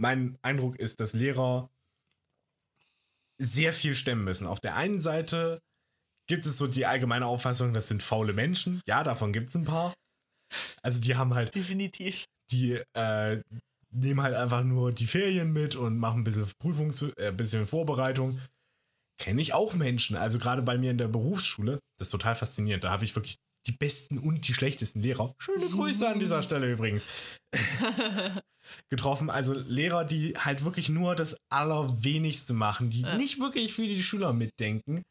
[0.00, 1.68] Mein Eindruck ist, dass Lehrer
[3.38, 4.46] sehr viel stemmen müssen.
[4.46, 5.60] Auf der einen Seite
[6.26, 8.80] gibt es so die allgemeine Auffassung, das sind faule Menschen.
[8.86, 9.94] Ja, davon gibt es ein paar.
[10.82, 12.24] Also die haben halt Definitiv.
[12.50, 13.42] die äh,
[13.90, 17.66] nehmen halt einfach nur die Ferien mit und machen ein bisschen Prüfungs äh, ein bisschen
[17.66, 18.40] Vorbereitung.
[19.18, 20.16] Kenne ich auch Menschen.
[20.16, 22.84] Also gerade bei mir in der Berufsschule, das ist total faszinierend.
[22.84, 23.36] Da habe ich wirklich
[23.66, 25.34] die besten und die schlechtesten Lehrer.
[25.38, 27.06] Schöne Grüße an dieser Stelle übrigens.
[28.90, 29.30] getroffen.
[29.30, 33.16] Also Lehrer, die halt wirklich nur das Allerwenigste machen, die Ja.
[33.16, 35.02] nicht wirklich für die Schüler mitdenken.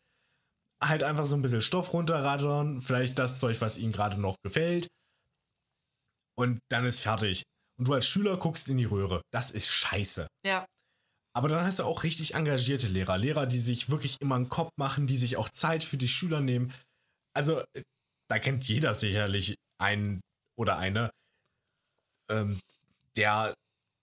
[0.83, 4.87] Halt einfach so ein bisschen Stoff runterrattern, vielleicht das Zeug, was ihnen gerade noch gefällt.
[6.37, 7.43] Und dann ist fertig.
[7.77, 9.21] Und du als Schüler guckst in die Röhre.
[9.33, 10.27] Das ist scheiße.
[10.45, 10.65] Ja,
[11.35, 13.17] Aber dann hast du auch richtig engagierte Lehrer.
[13.17, 16.41] Lehrer, die sich wirklich immer einen Kopf machen, die sich auch Zeit für die Schüler
[16.41, 16.73] nehmen.
[17.35, 17.83] Also, äh,
[18.29, 20.21] da kennt jeder sicherlich einen
[20.57, 21.11] oder eine,
[22.31, 22.59] ähm,
[23.19, 23.53] der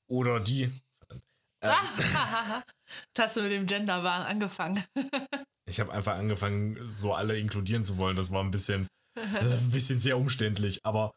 [0.08, 0.64] oder die.
[1.10, 1.20] Ähm,
[1.62, 2.62] Ah,
[3.08, 4.84] Jetzt hast du mit dem Genderwahn angefangen.
[5.68, 8.14] ich habe einfach angefangen, so alle inkludieren zu wollen.
[8.14, 9.20] Das war ein bisschen, äh,
[9.56, 10.84] ein bisschen sehr umständlich.
[10.84, 11.12] Aber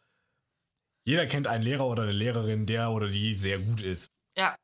[1.06, 4.10] jeder kennt einen Lehrer oder eine Lehrerin, der oder die sehr gut ist.
[4.38, 4.56] Ja.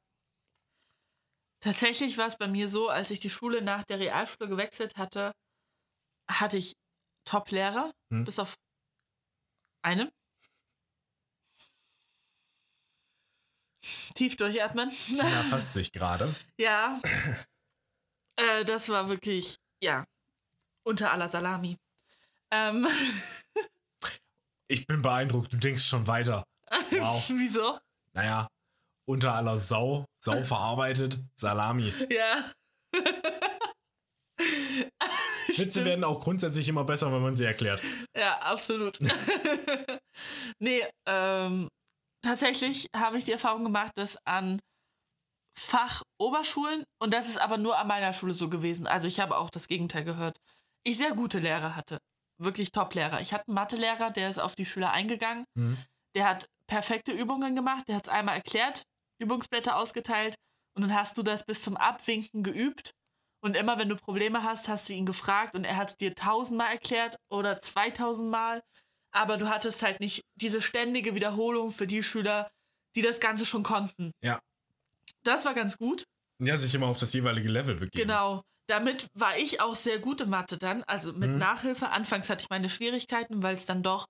[1.59, 5.33] Tatsächlich war es bei mir so, als ich die Schule nach der Realschule gewechselt hatte,
[6.29, 6.73] hatte ich
[7.25, 8.23] Top-Lehrer, Hm.
[8.23, 8.55] bis auf
[9.83, 10.09] einen.
[14.15, 14.89] Tief durchatmen.
[14.89, 16.33] Tina fasst sich gerade.
[16.59, 16.99] Ja.
[18.35, 20.05] äh, das war wirklich, ja,
[20.83, 21.77] unter aller Salami.
[22.51, 22.87] Ähm,
[24.67, 26.43] Ich bin beeindruckt, du denkst schon weiter.
[26.89, 27.23] Wow.
[27.29, 27.77] wieso?
[28.13, 28.47] Naja,
[29.07, 31.93] unter aller Sau, Sau verarbeitet, Salami.
[32.09, 32.51] Ja.
[35.47, 35.85] Witze Stimmt.
[35.85, 37.81] werden auch grundsätzlich immer besser, wenn man sie erklärt.
[38.17, 38.97] Ja, absolut.
[40.59, 41.69] nee, ähm,
[42.25, 44.59] tatsächlich habe ich die Erfahrung gemacht, dass an
[45.57, 49.49] Fachoberschulen, und das ist aber nur an meiner Schule so gewesen, also ich habe auch
[49.49, 50.37] das Gegenteil gehört,
[50.83, 51.99] ich sehr gute Lehrer hatte.
[52.37, 53.21] Wirklich Top-Lehrer.
[53.21, 55.77] Ich hatte einen Mathelehrer, der ist auf die Schüler eingegangen, Mhm.
[56.15, 58.83] der hat perfekte Übungen gemacht, der hat es einmal erklärt,
[59.21, 60.35] Übungsblätter ausgeteilt
[60.75, 62.91] und dann hast du das bis zum Abwinken geübt.
[63.41, 66.15] Und immer wenn du Probleme hast, hast du ihn gefragt und er hat es dir
[66.15, 68.61] tausendmal erklärt oder zweitausendmal.
[69.15, 72.49] Aber du hattest halt nicht diese ständige Wiederholung für die Schüler,
[72.95, 74.11] die das Ganze schon konnten.
[74.21, 74.41] Ja.
[75.23, 76.03] Das war ganz gut.
[76.43, 78.07] Ja, sich immer auf das jeweilige Level begeben.
[78.07, 78.41] Genau.
[78.67, 80.83] Damit war ich auch sehr gut in Mathe dann.
[80.83, 81.37] Also mit Mhm.
[81.37, 81.89] Nachhilfe.
[81.89, 84.05] Anfangs hatte ich meine Schwierigkeiten, weil es dann doch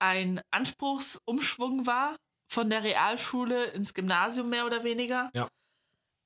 [0.00, 2.16] ein Anspruchsumschwung war
[2.52, 5.30] von der Realschule ins Gymnasium mehr oder weniger.
[5.34, 5.48] Ja.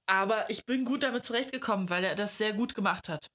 [0.06, 3.28] Aber ich bin gut damit zurechtgekommen, weil er das sehr gut gemacht hat.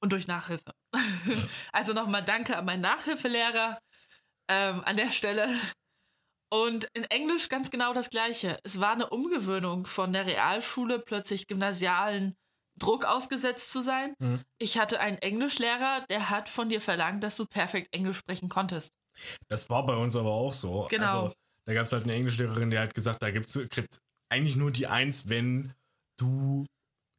[0.00, 0.72] Und durch Nachhilfe.
[1.72, 3.78] also nochmal danke an meinen Nachhilfelehrer
[4.48, 5.48] ähm, an der Stelle.
[6.52, 8.58] Und in Englisch ganz genau das Gleiche.
[8.64, 12.34] Es war eine Umgewöhnung von der Realschule plötzlich gymnasialen
[12.78, 14.14] Druck ausgesetzt zu sein.
[14.18, 14.40] Mhm.
[14.58, 18.92] Ich hatte einen Englischlehrer, der hat von dir verlangt, dass du perfekt Englisch sprechen konntest.
[19.48, 20.88] Das war bei uns aber auch so.
[20.90, 21.24] Genau.
[21.24, 21.34] Also,
[21.66, 24.86] da gab es halt eine Englischlehrerin, die hat gesagt, da gibt's, kriegt eigentlich nur die
[24.86, 25.74] Eins, wenn
[26.18, 26.66] du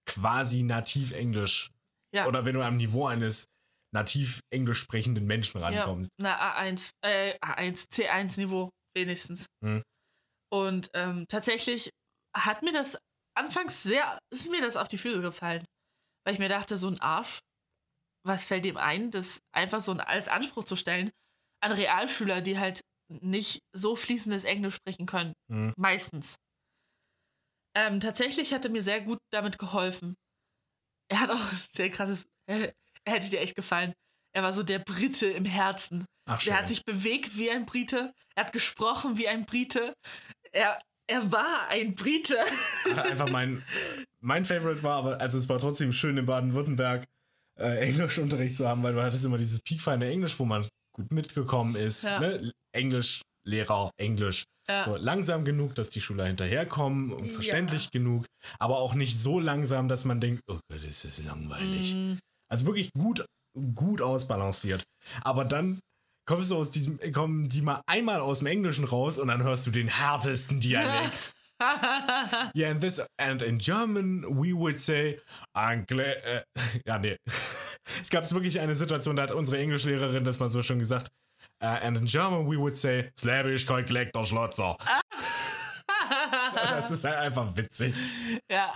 [0.05, 1.71] quasi nativ Englisch
[2.13, 2.27] Ja.
[2.27, 3.45] oder wenn du am Niveau eines
[3.93, 6.11] nativ englisch sprechenden Menschen Ja, rankommst.
[6.17, 9.45] na A1, äh, A1, C1-Niveau wenigstens.
[9.63, 9.83] Mhm.
[10.51, 11.89] Und ähm, tatsächlich
[12.35, 12.97] hat mir das
[13.37, 15.63] anfangs sehr, ist mir das auf die Füße gefallen.
[16.25, 17.39] Weil ich mir dachte, so ein Arsch,
[18.25, 21.09] was fällt ihm ein, das einfach so als Anspruch zu stellen
[21.63, 25.33] an Realschüler, die halt nicht so fließendes Englisch sprechen können.
[25.49, 25.73] Mhm.
[25.77, 26.35] Meistens.
[27.75, 30.15] Ähm, tatsächlich hat er mir sehr gut damit geholfen.
[31.11, 33.93] Er hat auch sehr krasses, er, er hätte dir echt gefallen.
[34.33, 36.05] Er war so der Brite im Herzen.
[36.25, 36.53] Ach, schön.
[36.53, 38.13] Der hat sich bewegt wie ein Brite.
[38.33, 39.93] Er hat gesprochen wie ein Brite.
[40.53, 42.37] Er, er war ein Brite.
[42.95, 43.61] einfach mein,
[44.21, 47.05] mein Favorite war, aber also es war trotzdem schön in Baden-Württemberg
[47.59, 51.75] äh, Englischunterricht zu haben, weil du hattest immer dieses piekfeine Englisch, wo man gut mitgekommen
[51.75, 52.03] ist.
[52.03, 52.21] Ja.
[52.21, 52.53] Ne?
[52.71, 54.43] Englisch, Lehrer, Englisch.
[54.69, 54.83] Ja.
[54.83, 57.33] So langsam genug, dass die Schüler hinterherkommen und Ja.
[57.33, 58.25] verständlich genug,
[58.59, 61.95] aber auch nicht so langsam, dass man denkt, oh Gott, das ist langweilig.
[61.95, 62.13] Mm,
[62.49, 63.25] Also wirklich gut,
[63.75, 64.83] gut ausbalanciert.
[65.23, 65.79] Aber dann
[66.27, 69.65] kommst du aus diesem, kommen die mal einmal aus dem Englischen raus und dann hörst
[69.67, 71.31] du den härtesten Dialekt.
[72.55, 75.19] Yeah, and this and in German we would say
[75.53, 76.01] Angle.
[76.01, 76.41] Äh,
[76.87, 77.17] ja, nee.
[78.01, 81.09] es gab wirklich eine Situation, da hat unsere Englischlehrerin das mal so schon gesagt.
[81.61, 84.75] Uh, and in German we would say Slavisch Kolklektor Schlotzer.
[86.55, 87.95] das ist halt einfach witzig.
[88.49, 88.73] ja.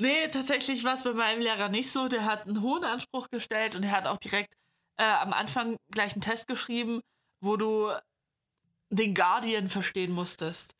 [0.00, 2.08] Nee, tatsächlich war es bei meinem Lehrer nicht so.
[2.08, 4.54] Der hat einen hohen Anspruch gestellt und er hat auch direkt
[4.96, 7.00] äh, am Anfang gleich einen Test geschrieben,
[7.40, 7.90] wo du
[8.90, 10.74] den Guardian verstehen musstest.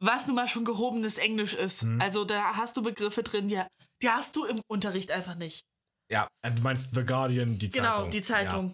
[0.00, 1.84] Was nun mal schon gehobenes Englisch ist.
[1.84, 2.00] Mhm.
[2.00, 3.60] Also da hast du Begriffe drin, die,
[4.02, 5.64] die hast du im Unterricht einfach nicht.
[6.10, 7.94] Ja, du meinst The Guardian, die Zeitung.
[7.94, 8.72] Genau, die Zeitung.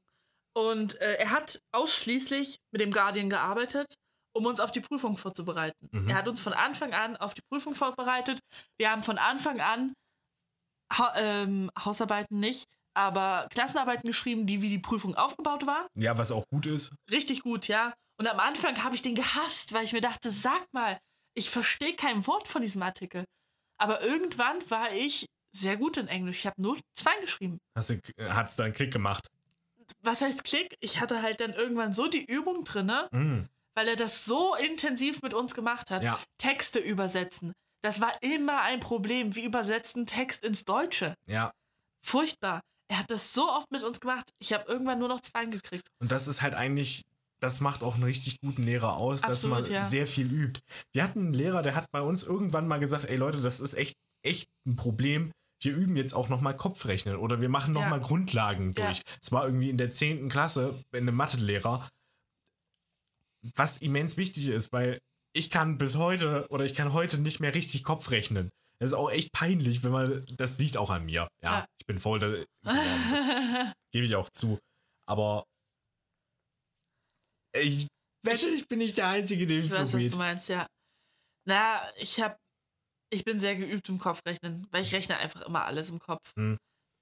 [0.57, 3.95] Und äh, er hat ausschließlich mit dem Guardian gearbeitet,
[4.33, 5.88] um uns auf die Prüfung vorzubereiten.
[5.90, 6.09] Mhm.
[6.09, 8.40] Er hat uns von Anfang an auf die Prüfung vorbereitet.
[8.79, 9.95] Wir haben von Anfang an
[10.93, 15.87] ha ähm, Hausarbeiten nicht, aber Klassenarbeiten geschrieben, die wie die Prüfung aufgebaut waren.
[15.95, 16.17] Ja.
[16.19, 16.93] was auch gut ist.
[17.11, 17.93] Richtig gut, ja.
[18.17, 20.99] Und am Anfang habe ich den gehasst, weil ich mir dachte, sag mal,
[21.37, 23.25] ich verstehe kein Wort von diesem Artikel.
[23.77, 26.38] Aber irgendwann war ich sehr gut in Englisch.
[26.38, 27.59] Ich habe nur zwei geschrieben.
[27.77, 29.29] Hast du, hat's dann Klick gemacht.
[30.05, 30.77] Was heißt Klick?
[30.81, 33.43] Ich hatte halt dann irgendwann so die Übung drinne, Mm,
[33.75, 36.05] weil er das so intensiv mit uns gemacht hat.
[36.05, 36.21] Ja.
[36.38, 37.53] Texte übersetzen.
[37.83, 39.35] Das war immer ein Problem.
[39.37, 41.14] Wie übersetzen Text ins Deutsche?
[41.27, 41.53] ja.
[42.03, 42.61] Furchtbar.
[42.88, 44.31] Er hat das so oft mit uns gemacht.
[44.38, 45.88] Ich habe irgendwann nur noch zwei gekriegt.
[46.01, 47.03] Und das ist halt eigentlich,
[47.40, 49.83] das macht auch einen richtig guten Lehrer aus, dass Absolut, man ja.
[49.85, 50.61] sehr viel übt.
[50.93, 53.73] Wir hatten einen Lehrer, der hat bei uns irgendwann mal gesagt, ey Leute, das ist
[53.73, 55.33] echt, echt ein Problem.
[55.64, 58.07] Wir üben jetzt auch nochmal Kopfrechnen oder wir machen nochmal Ja.
[58.07, 58.85] Grundlagen Ja.
[58.87, 59.03] durch.
[59.22, 60.29] Es war irgendwie in der 10.
[60.29, 61.88] Klasse bei einem Mathelehrer,
[63.57, 65.00] was immens wichtig ist, weil
[65.33, 68.50] ich kann bis heute oder ich kann heute nicht mehr richtig Kopf rechnen.
[68.79, 71.29] Das ist auch echt peinlich, wenn man, das liegt auch an mir.
[71.42, 71.66] Ja, Ja.
[71.79, 74.59] ich bin voll, da, geworden, das gebe ich auch zu.
[75.07, 75.44] Aber
[77.55, 77.87] ich
[78.22, 80.12] wette, ich bin nicht der Einzige, dem Ich es weiß, so was geht.
[80.12, 80.66] du meinst, ja.
[81.46, 82.37] Na, ich habe,
[83.14, 86.33] ich bin sehr geübt im Kopfrechnen, weil ich rechne einfach immer alles im Kopf.
[86.37, 86.59] Hm.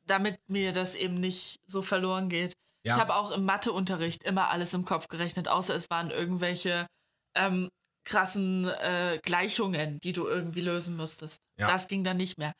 [0.07, 2.55] Damit mir das eben nicht so verloren geht.
[2.85, 2.94] Ja.
[2.94, 6.87] Ich habe auch im Matheunterricht immer alles im Kopf gerechnet, außer es waren irgendwelche
[7.35, 7.68] ähm,
[8.05, 11.40] krassen äh, Gleichungen, die du irgendwie lösen musstest.
[11.57, 11.68] Ja.
[11.68, 12.53] Das ging dann nicht mehr.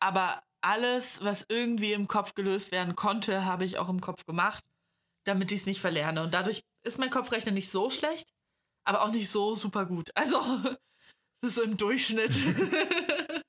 [0.00, 4.64] Aber alles, was irgendwie im Kopf gelöst werden konnte, habe ich auch im Kopf gemacht,
[5.24, 6.22] damit ich es nicht verlerne.
[6.22, 8.28] Und dadurch ist mein Kopfrechnen nicht so schlecht,
[8.84, 10.10] aber auch nicht so super gut.
[10.14, 10.38] Also,
[11.42, 12.32] so im Durchschnitt.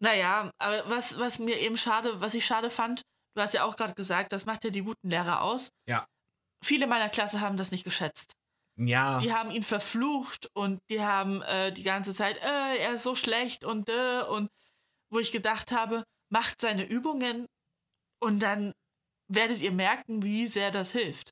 [0.00, 3.02] naja, aber was, was mir eben schade, was ich schade fand,
[3.34, 5.70] du hast ja auch gerade gesagt, das macht ja die guten Lehrer aus.
[5.86, 6.06] Ja.
[6.64, 8.32] Viele meiner Klasse haben das nicht geschätzt.
[8.80, 13.02] Ja, Die haben ihn verflucht und die haben äh, die ganze Zeit, äh, er ist
[13.02, 14.48] so schlecht und äh, und
[15.10, 17.46] wo ich gedacht habe, macht seine Übungen
[18.20, 18.72] und dann
[19.26, 21.30] werdet ihr merken, wie sehr das hilft.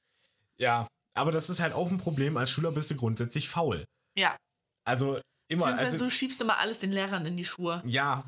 [0.59, 0.89] ja.
[1.15, 2.37] Aber das ist halt auch ein Problem.
[2.37, 3.87] Als Schüler bist du grundsätzlich faul.
[4.19, 4.37] Ja,
[4.87, 5.19] Also
[5.49, 7.83] immer, also, du schiebst immer alles den Lehrern in die Schuhe.
[7.85, 8.25] ja,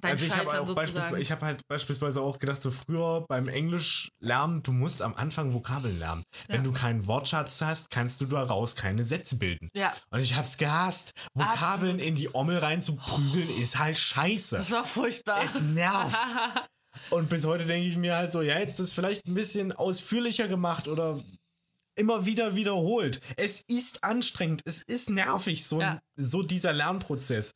[0.00, 4.08] Dein also ich habe beispielsweise, ich habe halt beispielsweise auch gedacht, so früher beim Englisch
[4.20, 6.24] lernen, du musst am Anfang Vokabeln lernen.
[6.48, 6.62] Wenn Ja.
[6.62, 9.68] du keinen Wortschatz hast, kannst du daraus keine Sätze bilden.
[9.74, 11.12] ja, Und ich hab's gehasst.
[11.34, 12.00] Vokabeln Absolut.
[12.04, 14.56] in die Ommel reinzuprügeln ist halt scheiße.
[14.56, 15.44] das war furchtbar.
[15.44, 16.18] Es nervt.
[17.10, 20.48] Und bis heute denke ich mir halt so, ja, jetzt das vielleicht ein bisschen ausführlicher
[20.48, 21.20] gemacht oder
[21.94, 23.20] immer wieder wiederholt.
[23.36, 26.00] Es ist anstrengend, es ist nervig, so, Ja.
[26.16, 27.52] so dieser Lernprozess.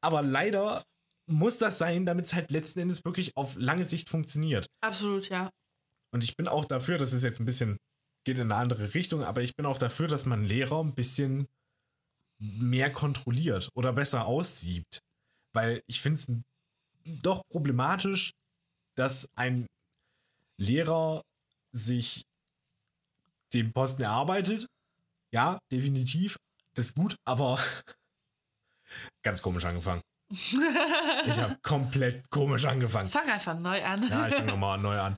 [0.00, 0.84] Aber leider
[1.26, 4.66] muss das sein, damit es halt letzten Endes wirklich auf lange Sicht funktioniert.
[4.80, 5.50] Absolut, ja.
[6.10, 7.78] Und ich bin auch dafür, das ist jetzt ein bisschen,
[8.24, 11.46] geht in eine andere Richtung, aber ich bin auch dafür, dass man Lehrer ein bisschen
[12.38, 14.98] mehr kontrolliert oder besser aussiebt.
[15.54, 16.26] Weil ich finde es
[17.22, 18.32] doch problematisch,
[18.96, 19.66] dass ein
[20.58, 21.22] Lehrer
[21.72, 22.24] sich
[23.54, 24.66] den Posten erarbeitet.
[25.32, 26.36] Ja, definitiv.
[26.74, 27.58] Das ist gut, aber
[29.24, 30.02] ganz komisch angefangen.
[30.30, 30.54] Ich
[31.38, 33.08] habe komplett komisch angefangen.
[33.10, 34.08] Fang einfach neu an.
[34.08, 35.16] Ja, ich fange nochmal neu an.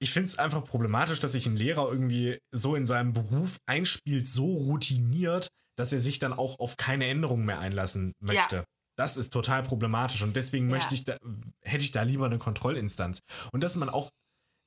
[0.00, 4.26] Ich finde es einfach problematisch, dass sich ein Lehrer irgendwie so in seinem Beruf einspielt,
[4.26, 8.64] so routiniert, dass er sich dann auch auf keine Änderungen mehr einlassen möchte.
[8.98, 10.76] Das ist total problematisch und deswegen Ja.
[10.76, 11.16] möchte ich da,
[11.62, 13.20] hätte ich da lieber eine Kontrollinstanz.
[13.52, 14.10] Und dass man auch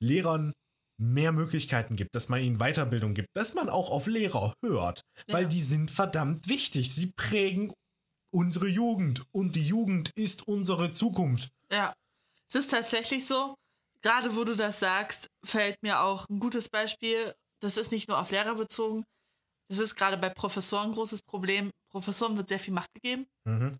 [0.02, 0.52] Lehrern
[1.00, 5.44] mehr Möglichkeiten gibt, dass man ihnen Weiterbildung gibt, dass man auch auf Lehrer hört, weil
[5.44, 5.48] Ja.
[5.48, 6.94] die sind verdammt wichtig.
[6.94, 7.72] Sie prägen
[8.34, 11.50] unsere Jugend und die Jugend ist unsere Zukunft.
[11.72, 11.94] Ja,
[12.48, 13.54] es ist tatsächlich so.
[14.02, 17.34] Gerade wo du das sagst, fällt mir auch ein gutes Beispiel.
[17.60, 19.04] Das ist nicht nur auf Lehrer bezogen.
[19.68, 21.70] Das ist gerade bei Professoren ein großes Problem.
[21.90, 23.26] Professoren wird sehr viel Macht gegeben.
[23.44, 23.78] Mhm.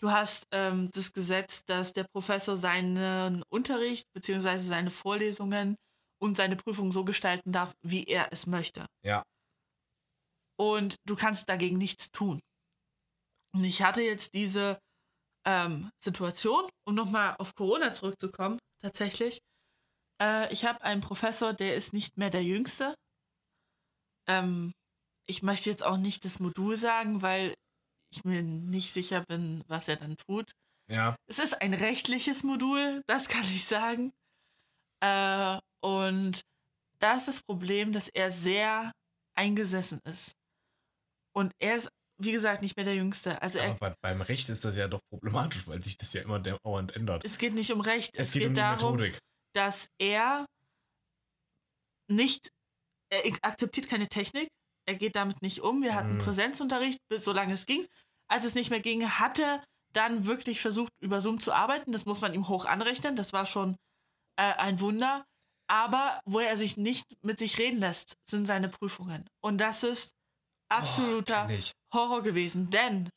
[0.00, 4.56] Du hast ähm, das Gesetz, dass der Professor seinen Unterricht bzw.
[4.58, 5.76] seine Vorlesungen
[6.20, 8.86] und seine Prüfungen so gestalten darf, wie er es möchte.
[9.04, 9.22] Ja.
[10.58, 12.40] Und du kannst dagegen nichts tun.
[13.54, 14.78] Und ich hatte jetzt diese
[15.46, 19.40] ähm, Situation, um nochmal auf Corona zurückzukommen, tatsächlich.
[20.22, 22.94] Äh, ich habe einen Professor, der ist nicht mehr der Jüngste.
[24.28, 24.72] Ähm,
[25.26, 27.54] ich möchte jetzt auch nicht das Modul sagen, weil
[28.12, 30.50] ich mir nicht sicher bin, was er dann tut.
[30.90, 31.16] Ja.
[31.26, 34.12] Es ist ein rechtliches Modul, das kann ich sagen.
[35.02, 36.42] Äh, und
[36.98, 38.92] da ist das Problem, dass er sehr
[39.34, 40.32] eingesessen ist.
[41.34, 41.88] Und er ist,
[42.20, 43.40] wie gesagt, nicht mehr der Jüngste.
[43.40, 46.22] Also er, Aber bei, beim Recht ist das ja doch problematisch, weil sich das ja
[46.22, 47.24] immer dauernd ändert.
[47.24, 49.18] es geht nicht um Recht, Es, es, geht, um die darum, Methodik.
[49.54, 50.44] dass er
[52.08, 52.50] nicht,
[53.10, 54.48] er akzeptiert keine Technik,
[54.86, 55.82] er geht damit nicht um.
[55.82, 56.18] Wir hatten Mhm.
[56.18, 57.86] Präsenzunterricht, bis solange es ging.
[58.28, 59.62] Als es nicht mehr ging, hat er
[59.92, 61.92] dann wirklich versucht, über Zoom zu arbeiten.
[61.92, 63.16] Das muss man ihm hoch anrechnen.
[63.16, 63.76] Das war schon
[64.36, 65.24] äh, ein Wunder.
[65.70, 69.30] Aber wo er sich nicht mit sich reden lässt, sind seine Prüfungen.
[69.40, 70.10] Und das ist
[70.68, 71.72] absoluter Oh, kenn ich.
[71.94, 72.70] Horror gewesen.
[72.70, 73.08] Denn,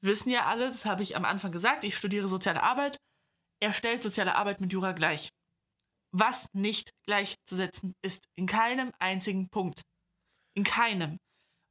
[0.00, 2.98] wissen ja alle, das habe ich am Anfang gesagt, ich studiere soziale Arbeit.
[3.60, 5.30] Er stellt soziale Arbeit mit Jura gleich.
[6.12, 8.24] Was nicht gleichzusetzen ist.
[8.36, 9.82] In keinem einzigen Punkt.
[10.56, 11.18] In keinem.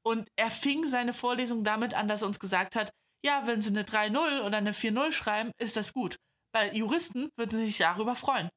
[0.06, 2.92] Und er fing seine Vorlesung damit an, dass er uns gesagt hat,
[3.26, 6.18] ja, wenn Sie eine 3-0 oder eine 4-0 schreiben, ist das gut.
[6.54, 8.50] Bei Juristen würden Sie sich darüber freuen.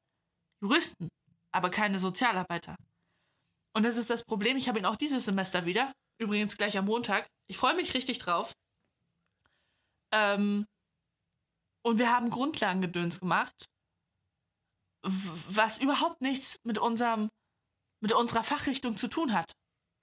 [0.61, 1.09] Juristen,
[1.51, 2.75] aber keine Sozialarbeiter.
[3.73, 4.57] Und das ist das Problem.
[4.57, 5.93] Ich habe ihn auch dieses Semester wieder.
[6.19, 7.27] Übrigens gleich am Montag.
[7.47, 8.53] Ich freue mich richtig drauf.
[10.11, 10.65] Ähm,
[11.85, 13.67] und wir haben Grundlagengedöns gemacht,
[15.03, 17.29] was überhaupt nichts mit unserem,
[18.01, 19.51] mit unserer Fachrichtung zu tun hat.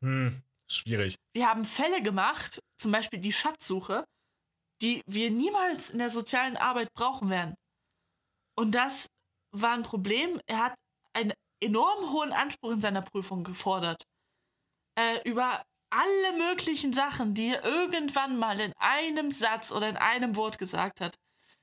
[0.02, 1.16] Hm, schwierig.
[1.34, 4.04] Wir haben Fälle gemacht, zum Beispiel die Schatzsuche,
[4.82, 7.54] die wir niemals in der sozialen Arbeit brauchen werden.
[8.56, 9.08] Und das
[9.54, 10.40] war ein Problem.
[10.46, 10.74] Er hat
[11.12, 14.04] einen enorm hohen Anspruch in seiner Prüfung gefordert.
[14.98, 20.36] Äh, über alle möglichen Sachen, die er irgendwann mal in einem Satz oder in einem
[20.36, 21.16] Wort gesagt hat.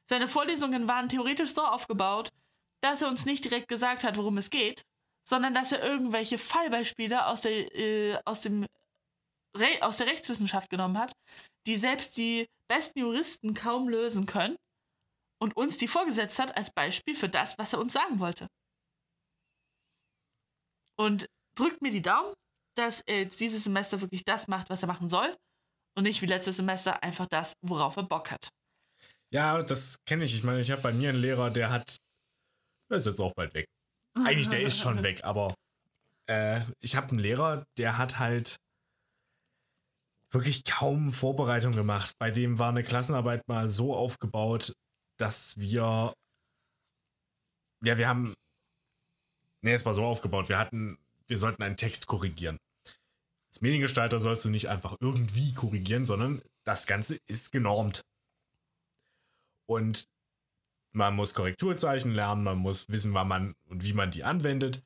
[0.09, 2.29] Seine Vorlesungen waren theoretisch so aufgebaut,
[2.81, 4.83] dass er uns nicht direkt gesagt hat, worum es geht,
[5.27, 8.65] sondern dass er irgendwelche Fallbeispiele aus der, äh, aus dem
[9.55, 11.11] Re aus der Rechtswissenschaft genommen hat,
[11.67, 14.55] die selbst die besten Juristen kaum lösen können
[15.41, 18.47] und uns die vorgesetzt hat als Beispiel für das, was er uns sagen wollte.
[20.97, 21.27] Und
[21.57, 22.33] drückt mir die Daumen,
[22.77, 25.35] dass er jetzt dieses Semester wirklich das macht, was er machen soll
[25.97, 28.49] und nicht wie letztes Semester einfach das, worauf er Bock hat.
[29.33, 30.35] Ja, das kenne ich.
[30.35, 31.97] Ich meine, ich habe bei mir einen Lehrer, der hat.
[32.89, 33.65] Der ist jetzt auch bald weg.
[34.25, 35.55] Eigentlich, der ist schon weg, aber
[36.27, 38.57] äh, ich habe einen Lehrer, der hat halt
[40.29, 42.13] wirklich kaum Vorbereitung gemacht.
[42.19, 44.73] Bei dem war eine Klassenarbeit mal so aufgebaut,
[45.21, 46.13] dass wir.
[47.83, 48.33] Ja, wir haben.
[49.63, 50.49] Nee, es war so aufgebaut.
[50.49, 50.97] Wir hatten.
[51.27, 52.57] Wir sollten einen Text korrigieren.
[53.53, 58.01] Als Mediengestalter sollst du nicht einfach irgendwie korrigieren, sondern das Ganze ist genormt.
[59.69, 60.05] Und
[60.93, 64.83] man muss Korrekturzeichen lernen, man muss wissen, wann man und wie man die anwendet.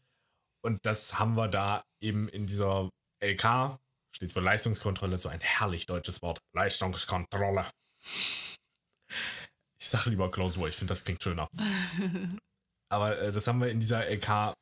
[0.61, 2.89] Und das haben wir da eben in dieser
[3.23, 3.79] LK,
[4.15, 6.39] steht für Leistungskontrolle, so ein herrlich deutsches Wort.
[6.53, 7.67] Leistungskontrolle.
[9.86, 11.47] Ich sage lieber Klausur, ich finde, das klingt schöner.
[12.89, 14.55] Aber äh, das haben wir in dieser LK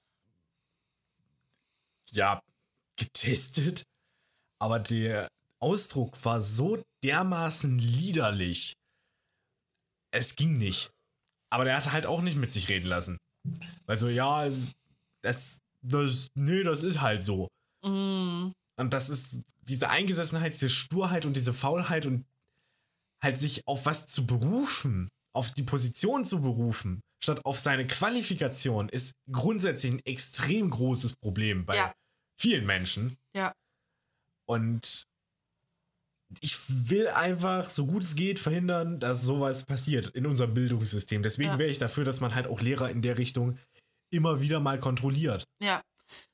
[2.11, 2.41] ja
[2.97, 3.83] getestet.
[4.59, 5.29] Aber der
[5.61, 8.73] Ausdruck war so dermaßen liederlich.
[10.11, 10.91] Es ging nicht.
[11.49, 13.17] Aber der hat halt auch nicht mit sich reden lassen.
[13.85, 14.49] Weil so, ja,
[15.21, 17.47] das, das, nee, das ist halt so.
[17.81, 18.51] Mm.
[18.75, 22.25] Und das ist diese Eingesessenheit, diese Sturheit und diese Faulheit und
[23.23, 28.89] halt sich auf was zu berufen, auf die Position zu berufen, statt auf seine Qualifikation,
[28.89, 31.93] ist grundsätzlich ein extrem großes Problem bei Ja.
[32.39, 33.17] vielen Menschen.
[33.35, 33.53] Ja.
[34.45, 35.03] Und
[36.41, 41.23] ich will einfach, so gut es geht, verhindern, dass sowas passiert in unserem Bildungssystem.
[41.23, 41.59] Deswegen Ja.
[41.59, 43.57] wäre ich dafür, dass man halt auch Lehrer in der Richtung
[44.11, 45.45] immer wieder mal kontrolliert.
[45.61, 45.81] Ja.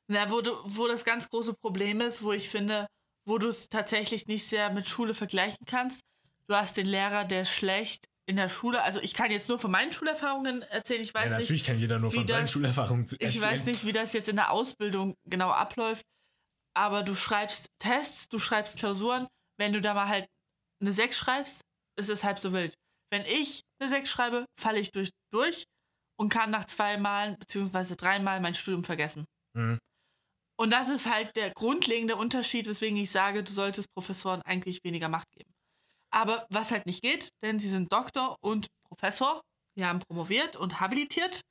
[0.07, 2.87] Na, wo, du, wo das ganz große Problem ist, wo ich finde,
[3.27, 6.01] wo du es tatsächlich nicht sehr mit Schule vergleichen kannst.
[6.49, 8.81] Du hast den Lehrer, der ist schlecht in der Schule.
[8.81, 11.01] Also ich kann jetzt nur von meinen Schulerfahrungen erzählen.
[11.01, 13.43] Ich weiß ja, nicht, natürlich kann jeder nur wie von seinen das- Schulerfahrungen ich erzählen.
[13.43, 16.03] weiß nicht, wie das jetzt in der Ausbildung genau abläuft.
[16.75, 19.27] Aber du schreibst Tests, du schreibst Klausuren.
[19.59, 20.27] Wenn du da mal halt
[20.81, 21.61] eine 6 schreibst,
[21.99, 22.73] ist es halb so wild.
[23.11, 25.65] Wenn ich eine 6 schreibe, falle ich durch, durch
[26.19, 29.25] und kann nach zwei Malen beziehungsweise dreimal mein Studium vergessen.
[29.55, 29.77] Mhm.
[30.59, 35.09] Und das ist halt der grundlegende Unterschied, weswegen ich sage, du solltest Professoren eigentlich weniger
[35.09, 35.51] Macht geben.
[36.11, 39.41] Aber was halt nicht geht, denn sie sind Doktor und Professor,
[39.77, 41.41] die haben promoviert und habilitiert.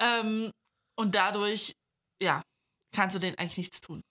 [0.00, 0.50] Ähm,
[0.96, 1.72] und dadurch,
[2.22, 2.42] ja,
[2.94, 4.02] kannst du denen eigentlich nichts tun.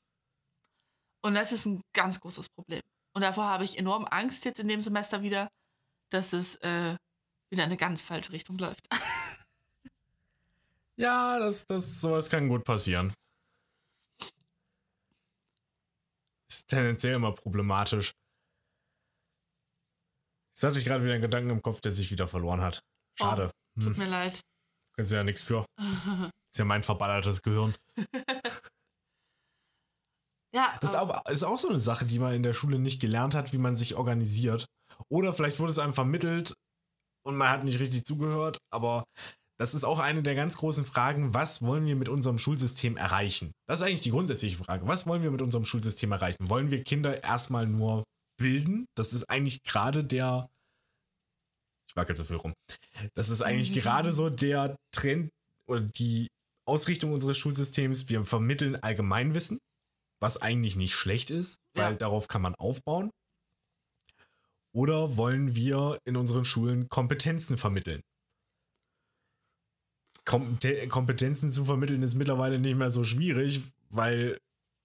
[1.24, 2.82] Und das ist ein ganz großes Problem.
[3.14, 5.50] Und davor habe ich enorm Angst jetzt in dem Semester wieder,
[6.10, 6.96] dass es äh,
[7.52, 8.88] wieder in eine ganz falsche Richtung läuft.
[10.98, 13.12] Ja, das, das, sowas kann gut passieren.
[16.48, 18.12] Ist tendenziell immer problematisch.
[20.54, 22.82] Jetzt hatte ich gerade wieder einen Gedanken im Kopf, der sich wieder verloren hat.
[23.18, 23.52] Schade.
[23.80, 24.40] Tut Hm, mir leid.
[24.96, 25.66] kannst du ja nichts für.
[26.54, 27.74] Ist ja mein verballertes Gehirn.
[30.54, 33.36] Ja, Das ist, ist auch so eine Sache, die man in der Schule nicht gelernt
[33.36, 34.66] hat, wie man sich organisiert.
[35.10, 36.54] Oder vielleicht wurde es einem vermittelt
[37.26, 38.58] und man hat nicht richtig zugehört.
[38.70, 39.06] Aber
[39.58, 41.34] das ist auch eine der ganz großen Fragen.
[41.34, 43.54] Was wollen wir mit unserem Schulsystem erreichen?
[43.70, 44.86] Das ist eigentlich die grundsätzliche Frage.
[44.88, 46.50] Was wollen wir mit unserem Schulsystem erreichen?
[46.50, 48.04] Wollen wir Kinder erstmal nur
[48.42, 48.88] bilden?
[48.96, 50.50] Das ist eigentlich gerade der.
[51.88, 52.54] Ich wackel so viel rum.
[53.14, 55.32] Das ist eigentlich gerade so der Trend
[55.68, 56.28] oder die
[56.66, 58.10] Ausrichtung unseres Schulsystems.
[58.10, 59.60] Wir vermitteln Allgemeinwissen
[60.24, 61.98] was eigentlich nicht schlecht ist, weil Ja.
[61.98, 63.10] darauf kann man aufbauen.
[64.72, 68.04] Oder wollen wir in unseren Schulen Kompetenzen vermitteln?
[70.26, 74.38] Kompete Kompetenzen zu vermitteln ist mittlerweile nicht mehr so schwierig, weil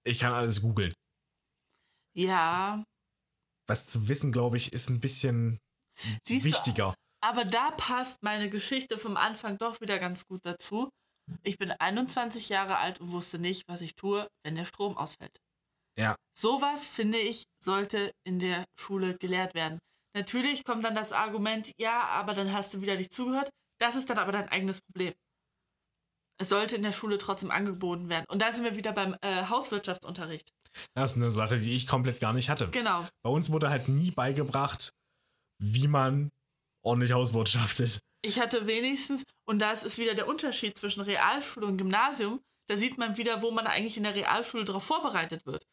[0.03, 0.93] ich kann alles googeln.
[2.13, 2.83] ja,
[3.67, 5.59] Was zu wissen, glaube ich, ist ein bisschen
[6.23, 6.95] Siehst du, wichtiger.
[7.21, 10.89] Aber da passt meine Geschichte vom Anfang doch wieder ganz gut dazu.
[11.43, 15.39] Ich bin 21 Jahre alt und wusste nicht, was ich tue, wenn der Strom ausfällt.
[15.97, 16.15] Ja.
[16.37, 19.79] Sowas, finde ich, sollte in der Schule gelehrt werden.
[20.15, 23.49] Natürlich kommt dann das Argument, ja, aber dann hast du wieder nicht zugehört.
[23.79, 25.13] Das ist dann aber dein eigenes Problem.
[26.39, 28.25] Es sollte in der Schule trotzdem angeboten werden.
[28.27, 30.51] Und da sind wir wieder beim äh, Hauswirtschaftsunterricht.
[30.93, 32.69] Das ist eine Sache, die ich komplett gar nicht hatte.
[32.69, 33.05] Genau.
[33.23, 34.91] Bei uns wurde halt nie beigebracht,
[35.59, 36.31] wie man
[36.83, 37.99] ordentlich hauswirtschaftet.
[38.21, 42.97] Ich hatte wenigstens, und das ist wieder der Unterschied zwischen Realschule und Gymnasium, da sieht
[42.97, 45.65] man wieder, wo man eigentlich in der Realschule darauf vorbereitet wird.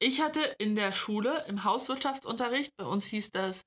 [0.00, 3.62] Ich hatte in der Schule, im Hauswirtschaftsunterricht, bei uns hieß das,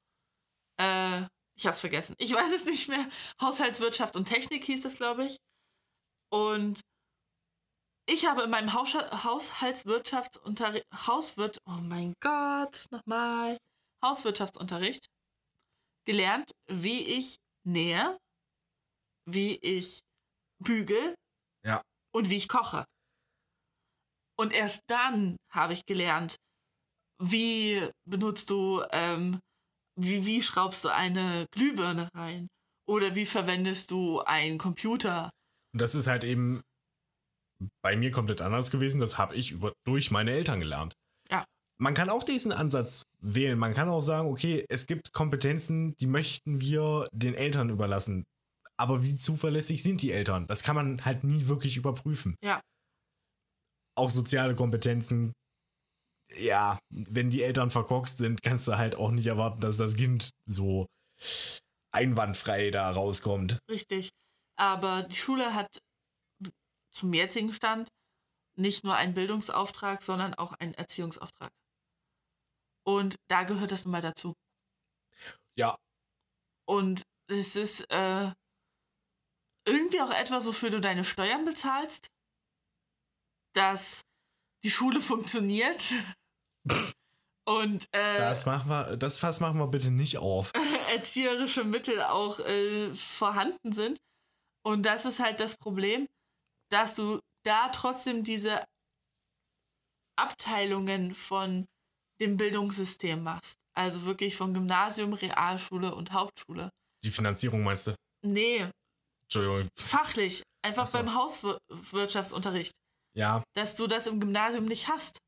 [0.80, 1.22] äh,
[1.56, 3.08] ich hab's vergessen, ich weiß es nicht mehr,
[3.42, 5.38] Haushaltswirtschaft und Technik hieß das, glaube ich.
[6.30, 6.82] Und
[8.10, 13.58] ich habe in meinem Haus Haushaltswirtschaftsunterricht, Hauswirt, oh mein Gott, nochmal,
[14.04, 15.08] Hauswirtschaftsunterricht
[16.06, 18.18] gelernt, wie ich nähe,
[19.26, 20.00] wie ich
[20.64, 21.16] bügel
[21.66, 21.82] Ja.
[22.14, 22.86] und wie ich koche.
[24.40, 26.38] Und erst dann habe ich gelernt,
[27.20, 29.40] wie benutzt du, ähm,
[30.00, 32.48] wie, wie schraubst du eine Glühbirne rein?
[32.88, 35.30] Oder wie verwendest du einen Computer?
[35.78, 36.64] Und das ist halt eben
[37.84, 39.00] bei mir komplett anders gewesen.
[39.00, 40.96] Das habe ich über, durch meine Eltern gelernt.
[41.30, 41.46] Ja.
[41.80, 43.60] Man kann auch diesen Ansatz wählen.
[43.60, 48.24] Man kann auch sagen, okay, es gibt Kompetenzen, die möchten wir den Eltern überlassen.
[48.76, 50.48] Aber wie zuverlässig sind die Eltern?
[50.48, 52.34] Das kann man halt nie wirklich überprüfen.
[52.44, 52.60] Ja.
[53.96, 55.32] Auch soziale Kompetenzen.
[56.40, 60.32] Ja, wenn die Eltern verkorkst sind, kannst du halt auch nicht erwarten, dass das Kind
[60.50, 60.88] so
[61.92, 63.60] einwandfrei da rauskommt.
[63.70, 64.10] Richtig.
[64.58, 65.82] Aber die Schule hat
[66.94, 67.90] zum jetzigen Stand
[68.58, 71.52] nicht nur einen Bildungsauftrag, sondern auch einen Erziehungsauftrag.
[72.84, 74.34] Und da gehört das nun mal dazu.
[75.56, 75.78] Ja.
[76.68, 78.32] Und es ist äh,
[79.68, 82.08] irgendwie auch etwas, wofür du deine Steuern bezahlst,
[83.54, 84.06] dass
[84.64, 85.94] die Schule funktioniert.
[87.46, 90.52] Und äh, Das machen wir, das Fass machen wir bitte nicht auf.
[90.92, 94.00] erzieherische Mittel auch äh, vorhanden sind.
[94.66, 96.08] Und das ist halt das Problem,
[96.72, 98.64] dass du da trotzdem diese
[100.18, 101.68] Abteilungen von
[102.20, 103.56] dem Bildungssystem machst.
[103.76, 106.70] Also wirklich von Gymnasium, Realschule und Hauptschule.
[107.04, 107.96] Die Finanzierung meinst du?
[108.26, 108.68] Nee,
[109.24, 109.70] Entschuldigung.
[109.78, 110.42] fachlich.
[110.64, 110.98] Einfach Ach so.
[110.98, 112.76] beim Hauswirtschaftsunterricht.
[113.16, 115.20] Ja, Dass du das im Gymnasium nicht hast.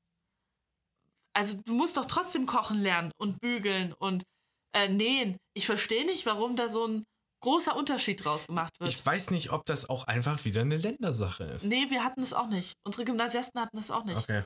[1.34, 4.24] Also du musst doch trotzdem kochen lernen und bügeln und
[4.74, 5.38] äh, nähen.
[5.56, 7.04] Ich verstehe nicht, warum da so ein
[7.42, 8.92] großer Unterschied draus gemacht wird.
[8.92, 11.66] ich weiß nicht, ob das auch einfach wieder eine Ländersache ist.
[11.66, 12.74] Nee, wir hatten das auch nicht.
[12.84, 14.18] Unsere Gymnasiasten hatten das auch nicht.
[14.18, 14.44] Okay.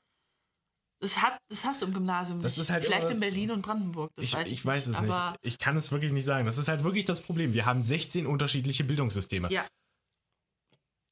[0.99, 2.63] Das, hat, das hast du im Gymnasium Das nicht.
[2.63, 4.11] ist halt Vielleicht in Berlin und Brandenburg.
[4.15, 5.13] Das Ich, weiß ich, ich, weiß es nicht.
[5.41, 6.45] Ich kann es wirklich nicht sagen.
[6.45, 7.53] Das ist halt wirklich das Problem.
[7.53, 9.49] Wir haben 16 unterschiedliche Bildungssysteme.
[9.51, 9.67] Ja.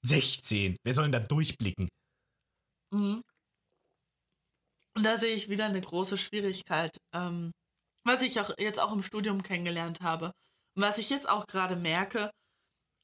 [0.05, 0.77] 16.
[0.83, 1.89] Wer soll denn da durchblicken?
[2.93, 3.21] Mhm.
[4.95, 7.51] Und da sehe ich wieder eine große Schwierigkeit, ähm,
[8.05, 10.31] was ich auch jetzt auch im Studium kennengelernt habe.
[10.75, 12.31] Und was ich jetzt auch gerade merke,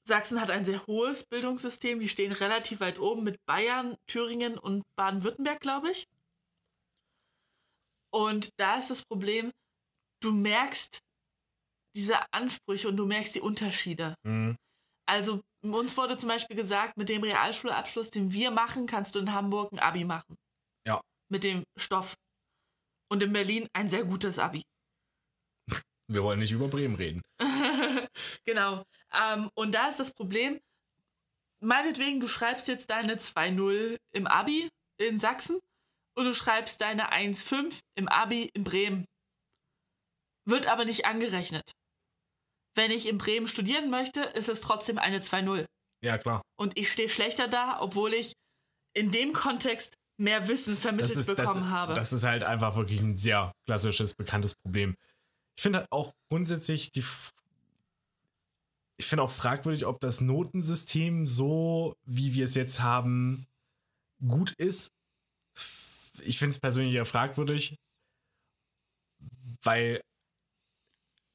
[0.08, 2.00] Sachsen hat ein sehr hohes Bildungssystem.
[2.00, 6.08] Die stehen relativ weit oben mit Bayern, Thüringen und Baden-Württemberg, glaube ich.
[8.14, 9.52] Und da ist das Problem,
[10.22, 11.00] du merkst
[11.96, 14.16] diese Ansprüche und du merkst die Unterschiede.
[14.26, 14.56] Hm.
[15.10, 19.34] Also uns wurde zum Beispiel gesagt, mit dem Realschulabschluss, den wir machen, kannst du in
[19.34, 20.36] Hamburg ein Abi machen.
[20.86, 21.02] Ja.
[21.30, 22.16] Mit dem Stoff.
[23.10, 24.64] Und in Berlin ein sehr gutes Abi.
[26.10, 27.22] Wir wollen nicht über Bremen reden.
[28.46, 28.84] genau.
[29.14, 30.60] Ähm, und da ist das Problem,
[31.60, 35.60] meinetwegen, du schreibst jetzt deine 2.0 im Abi in Sachsen
[36.16, 39.06] und du schreibst deine 1.5 im Abi in Bremen.
[40.46, 41.72] Wird aber nicht angerechnet.
[42.76, 45.66] Wenn ich in Bremen studieren möchte, ist es trotzdem eine 2.0.
[46.04, 46.42] Ja, klar.
[46.58, 48.34] Und ich stehe schlechter da, obwohl ich
[48.94, 51.94] in dem Kontext mehr Wissen vermittelt ist, bekommen das, habe.
[51.94, 54.96] das ist halt einfach wirklich ein sehr klassisches, bekanntes Problem.
[55.56, 57.04] Ich finde halt auch grundsätzlich die.
[59.00, 63.48] Ich finde auch fragwürdig, ob das Notensystem so, wie wir es jetzt haben,
[64.28, 64.90] gut ist.
[66.22, 67.76] Ich finde es persönlich eher fragwürdig,
[69.62, 70.02] weil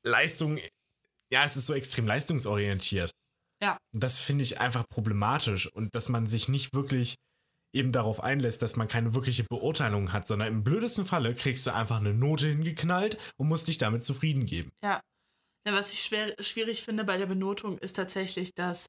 [0.05, 0.59] Leistung,
[1.33, 3.13] ja, es ist so extrem leistungsorientiert.
[3.63, 3.79] Ja.
[3.93, 7.15] Das finde ich einfach problematisch und dass man sich nicht wirklich
[7.73, 11.73] eben darauf einlässt, dass man keine wirkliche Beurteilung hat, sondern im blödesten Falle kriegst du
[11.73, 14.73] einfach eine Note hingeknallt und musst dich damit zufrieden geben.
[14.83, 15.01] ja.
[15.67, 15.73] Ja.
[15.73, 18.87] Was ich schwer, schwierig finde bei der Benotung ist tatsächlich, dass,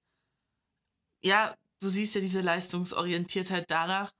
[1.23, 4.11] ja, du siehst ja diese Leistungsorientiertheit danach,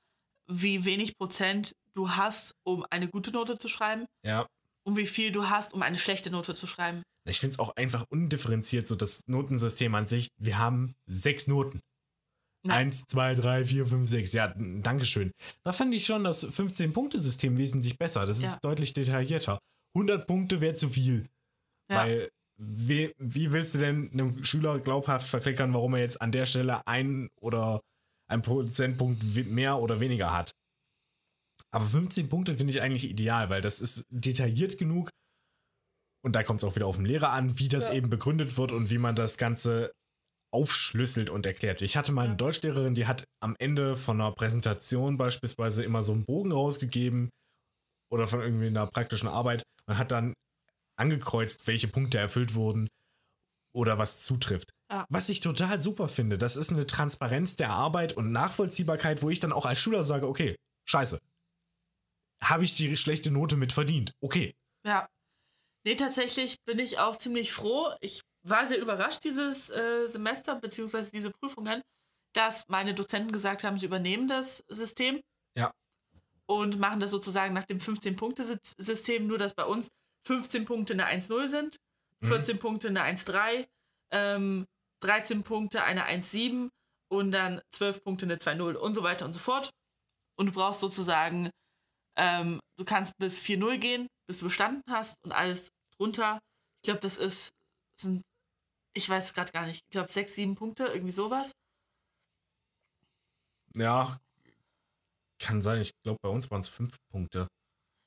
[0.47, 4.47] wie wenig Prozent du hast, um eine gute Note zu schreiben Ja.
[4.83, 7.03] und wie viel du hast, um eine schlechte Note zu schreiben.
[7.25, 10.27] Ich finde es auch einfach undifferenziert, so das Notensystem an sich.
[10.37, 11.79] Wir haben sechs Noten.
[12.65, 12.73] Ja.
[12.75, 14.33] Eins, zwei, drei, vier, fünf, sechs.
[14.33, 15.31] Ja, n- Dankeschön.
[15.63, 18.25] Da fand ich schon das 15-Punkte-System wesentlich besser.
[18.25, 18.59] Das ist Ja.
[18.61, 19.59] deutlich detaillierter.
[19.95, 21.27] 100 Punkte wäre zu viel.
[21.89, 21.97] Ja.
[21.97, 26.45] Weil, wie, wie willst du denn einem Schüler glaubhaft verklickern, warum er jetzt an der
[26.45, 27.81] Stelle ein oder
[28.29, 30.51] ein Prozentpunkt mehr oder weniger hat?
[31.71, 35.09] Aber 15 Punkte finde ich eigentlich ideal, weil das ist detailliert genug.
[36.23, 37.95] Und da kommt es auch wieder auf den Lehrer an, wie das Ja.
[37.95, 39.91] eben begründet wird und wie man das Ganze
[40.53, 41.81] aufschlüsselt und erklärt.
[41.81, 42.35] Ich hatte mal eine.
[42.35, 47.29] Deutschlehrerin, die hat am Ende von einer Präsentation beispielsweise immer so einen Bogen rausgegeben
[48.11, 50.33] oder von irgendwie einer praktischen Arbeit und hat dann
[50.95, 52.87] angekreuzt, welche Punkte erfüllt wurden
[53.73, 54.71] oder was zutrifft.
[54.91, 55.05] Ja.
[55.09, 59.39] Was ich total super finde, das ist eine Transparenz der Arbeit und Nachvollziehbarkeit, wo ich
[59.39, 61.19] dann auch als Schüler sage, okay, scheiße.
[62.43, 64.13] Habe ich die schlechte Note mit verdient?
[64.21, 64.53] Okay.
[64.85, 65.07] Ja.
[65.85, 67.91] Nee, tatsächlich bin ich auch ziemlich froh.
[68.01, 71.81] Ich war sehr überrascht dieses äh, Semester, beziehungsweise diese Prüfungen,
[72.33, 75.21] dass meine Dozenten gesagt haben, sie übernehmen das System.
[75.57, 75.71] Ja.
[76.45, 79.89] Und machen das sozusagen nach dem 15-Punkte-System, nur dass bei uns
[80.25, 81.77] 15 Punkte eine 1-0 sind,
[82.21, 82.27] Mhm.
[82.27, 83.67] 14 Punkte eine 1-3,
[84.11, 84.65] ähm,
[85.01, 86.69] 13 Punkte eine 1-7
[87.09, 89.71] und dann 12 Punkte eine 2-0 und so weiter und so fort.
[90.37, 91.49] Und du brauchst sozusagen,
[92.17, 96.39] ähm, du kannst bis 4-0 gehen, bis du bestanden hast und alles drunter.
[96.81, 97.51] Ich glaube, das ist,
[97.99, 98.21] sind,
[98.93, 101.51] ich weiß es gerade gar nicht, ich glaube 6, 7 Punkte, irgendwie sowas.
[103.75, 104.19] Ja,
[105.39, 105.81] kann sein.
[105.81, 107.47] Ich glaube, bei uns waren es fünf Punkte.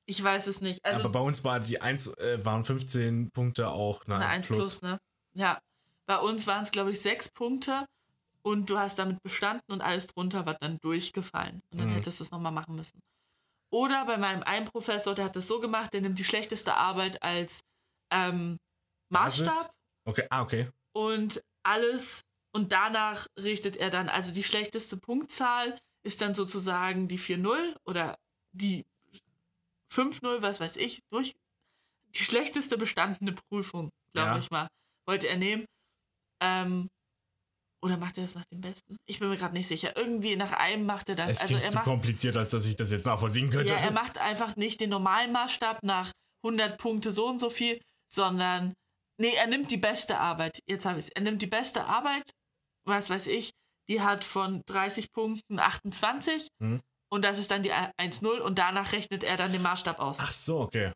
[0.08, 0.84] Ich weiß es nicht.
[0.84, 4.34] Also Aber bei uns war die 1, äh, waren 15 Punkte auch eine, eine 1
[4.36, 4.78] 1 plus.
[4.78, 4.98] plus, ne?
[5.34, 5.60] Ja,
[6.06, 7.86] bei uns waren es, glaube ich, sechs Punkte
[8.42, 11.60] und du hast damit bestanden und alles drunter war dann durchgefallen.
[11.70, 11.94] Und dann Mhm.
[11.94, 13.00] hättest du es nochmal machen müssen.
[13.72, 17.22] Oder bei meinem einen Professor, der hat es so gemacht, der nimmt die schlechteste Arbeit
[17.22, 17.60] als
[18.12, 18.58] ähm?
[19.10, 19.72] Maßstab
[20.04, 20.68] Okay, ah, okay.
[20.92, 27.18] und alles und danach richtet er dann, also die schlechteste Punktzahl ist dann sozusagen die
[27.18, 28.16] 4-0 oder
[28.52, 28.84] die
[29.96, 31.34] 5-0, was weiß ich, durch
[32.14, 34.38] die schlechteste bestandene Prüfung, glaube Ja.
[34.38, 34.68] ich mal,
[35.06, 35.64] wollte er nehmen.
[36.40, 36.88] Ähm,
[37.82, 38.96] oder macht er das nach dem besten?
[39.06, 39.96] Ich bin mir gerade nicht sicher.
[39.96, 41.32] Irgendwie nach einem macht er das.
[41.32, 43.72] Es also er zu macht, kompliziert, als dass ich das jetzt nachvollziehen könnte.
[43.72, 46.10] ja, er macht einfach nicht den normalen Maßstab nach
[46.44, 47.80] 100 Punkte so und so viel,
[48.12, 48.74] sondern
[49.18, 50.58] nee, er nimmt die beste Arbeit.
[50.66, 51.12] Jetzt habe ich es.
[51.12, 52.30] Er nimmt die beste Arbeit,
[52.84, 53.52] was weiß ich,
[53.88, 56.80] die hat von 30 Punkten 28 Hm.
[57.08, 60.18] Und das ist dann die 1-0 und danach rechnet er dann den Maßstab aus.
[60.20, 60.92] Ach so, okay.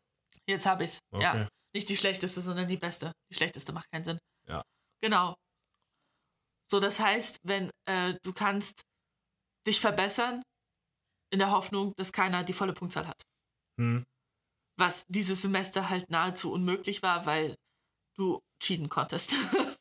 [0.47, 0.99] Jetzt habe ich es.
[1.11, 1.23] okay.
[1.23, 3.13] Ja, nicht die schlechteste, sondern die beste.
[3.31, 4.19] Die schlechteste macht keinen Sinn.
[4.47, 4.63] Ja.
[5.01, 5.35] Genau.
[6.69, 8.81] So, das heißt, wenn äh, du kannst
[9.67, 10.41] dich verbessern
[11.31, 13.21] in der Hoffnung, dass keiner die volle Punktzahl hat
[13.79, 14.03] Hm.
[14.77, 17.55] was dieses Semester halt nahezu unmöglich war, weil
[18.17, 19.33] du cheaten konntest.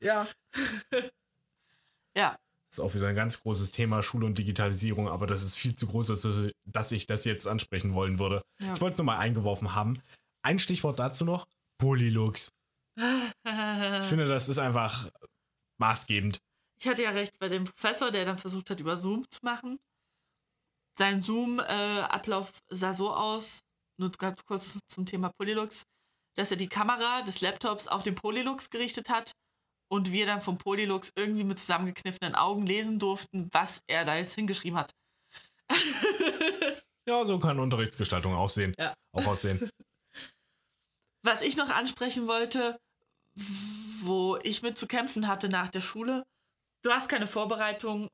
[0.00, 0.26] Ja.
[2.16, 2.36] ja,
[2.78, 5.86] ist auch wieder ein ganz großes Thema, Schule und Digitalisierung, aber das ist viel zu
[5.86, 8.42] groß, als dass ich, dass ich das jetzt ansprechen wollen würde.
[8.58, 8.74] Ja.
[8.74, 10.00] Ich wollte es nur mal eingeworfen haben.
[10.42, 11.46] Ein Stichwort dazu noch:
[11.78, 12.50] Polylux.
[12.96, 15.10] Ich finde, das ist einfach
[15.78, 16.38] maßgebend.
[16.78, 19.78] ich hatte ja recht bei dem Professor, der dann versucht hat, über Zoom zu machen.
[20.98, 23.60] Sein Zoom-Ablauf sah so aus,
[23.98, 25.84] nur ganz kurz zum Thema Polylux,
[26.36, 29.32] dass er die Kamera des Laptops auf den Polylux gerichtet hat
[29.88, 34.34] und wir dann vom Polylux irgendwie mit zusammengekniffenen Augen lesen durften, was er da jetzt
[34.34, 34.92] hingeschrieben hat.
[37.08, 38.74] Ja, so kann Unterrichtsgestaltung aussehen.
[38.78, 38.92] Ja.
[39.12, 39.70] Auch aussehen.
[41.22, 42.78] Was ich noch ansprechen wollte,
[44.00, 46.24] wo ich mit zu kämpfen hatte nach der Schule,
[46.82, 48.08] du hast keine Vorbereitung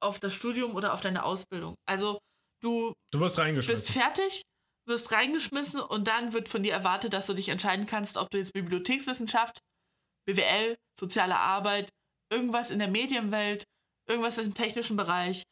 [0.00, 1.74] auf das Studium oder auf deine Ausbildung.
[1.86, 2.18] Also
[2.60, 3.94] du Du wirst bist reingeschmissen.
[3.94, 4.42] fertig,
[4.86, 8.36] wirst reingeschmissen und dann wird von dir erwartet, dass du dich entscheiden kannst, ob du
[8.36, 9.60] jetzt Bibliothekswissenschaft,
[10.26, 11.90] BWL, soziale Arbeit,
[12.30, 13.64] irgendwas in der Medienwelt,
[14.08, 15.42] irgendwas im technischen Bereich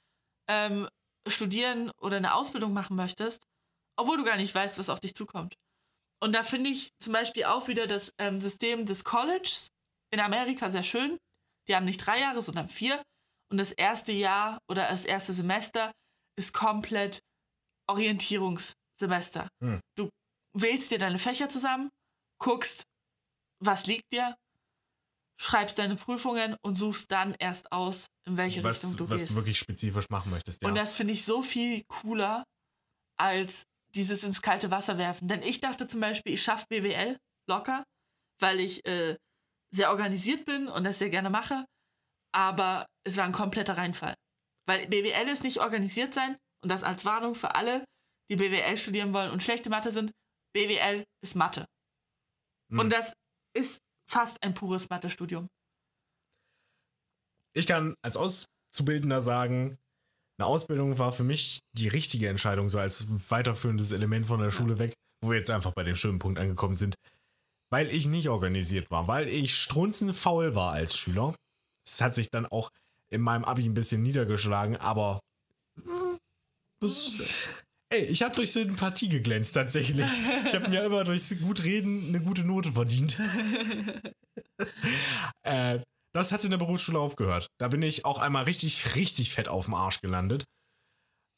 [0.48, 0.88] ähm,
[1.28, 3.44] studieren oder eine Ausbildung machen möchtest,
[3.96, 5.54] obwohl du gar nicht weißt, was auf dich zukommt.
[6.22, 9.68] Und da finde ich zum Beispiel auch wieder das ähm, System des Colleges
[10.12, 11.18] in Amerika sehr schön.
[11.68, 13.02] Die haben nicht drei Jahre, sondern vier.
[13.50, 15.92] Und das erste Jahr oder das erste Semester
[16.38, 17.20] ist komplett
[17.88, 19.48] Orientierungssemester.
[19.62, 19.80] Hm.
[19.96, 20.08] Du
[20.56, 21.90] wählst dir deine Fächer zusammen,
[22.38, 22.84] guckst,
[23.60, 24.34] was liegt dir,
[25.40, 29.30] schreibst deine Prüfungen und suchst dann erst aus, in welche Was, Richtung du was gehst.
[29.30, 30.68] du wirklich spezifisch machen möchtest, ja.
[30.68, 32.44] Und das finde ich so viel cooler
[33.18, 33.64] als
[33.94, 35.28] dieses ins kalte Wasser werfen.
[35.28, 37.18] Denn ich dachte zum Beispiel, ich schaffe BWL
[37.48, 37.84] locker,
[38.40, 39.16] weil ich äh,
[39.74, 41.64] sehr organisiert bin und das sehr gerne mache.
[42.34, 44.14] Aber es war ein kompletter Reinfall.
[44.66, 47.84] Weil BWL ist nicht organisiert sein und das als Warnung für alle,
[48.30, 50.12] die BWL studieren wollen und schlechte Mathe sind.
[50.54, 51.66] BWL ist Mathe.
[52.70, 52.78] Hm.
[52.78, 53.12] Und das
[53.54, 53.80] ist
[54.12, 55.48] fast ein pures Mathe-Studium.
[57.54, 59.78] ich kann als Auszubildender sagen,
[60.38, 64.78] eine Ausbildung war für mich die richtige Entscheidung, so als weiterführendes Element von der Schule
[64.78, 66.94] weg, wo wir jetzt einfach bei dem schönen Punkt angekommen sind,
[67.70, 71.34] weil ich nicht organisiert war, weil ich strunzenfaul war als Schüler.
[71.86, 72.70] Es hat sich dann auch
[73.10, 75.20] in meinem Abi ein bisschen niedergeschlagen, aber
[75.76, 76.18] hm,
[76.80, 77.22] das,
[77.92, 80.06] ey, ich habe durch Sympathie geglänzt tatsächlich.
[80.46, 83.20] Ich habe mir immer durchs Gutreden eine gute Note verdient.
[85.42, 85.80] äh,
[86.14, 87.48] das hat in der Berufsschule aufgehört.
[87.58, 90.44] Da bin ich auch einmal richtig, richtig fett auf dem Arsch gelandet.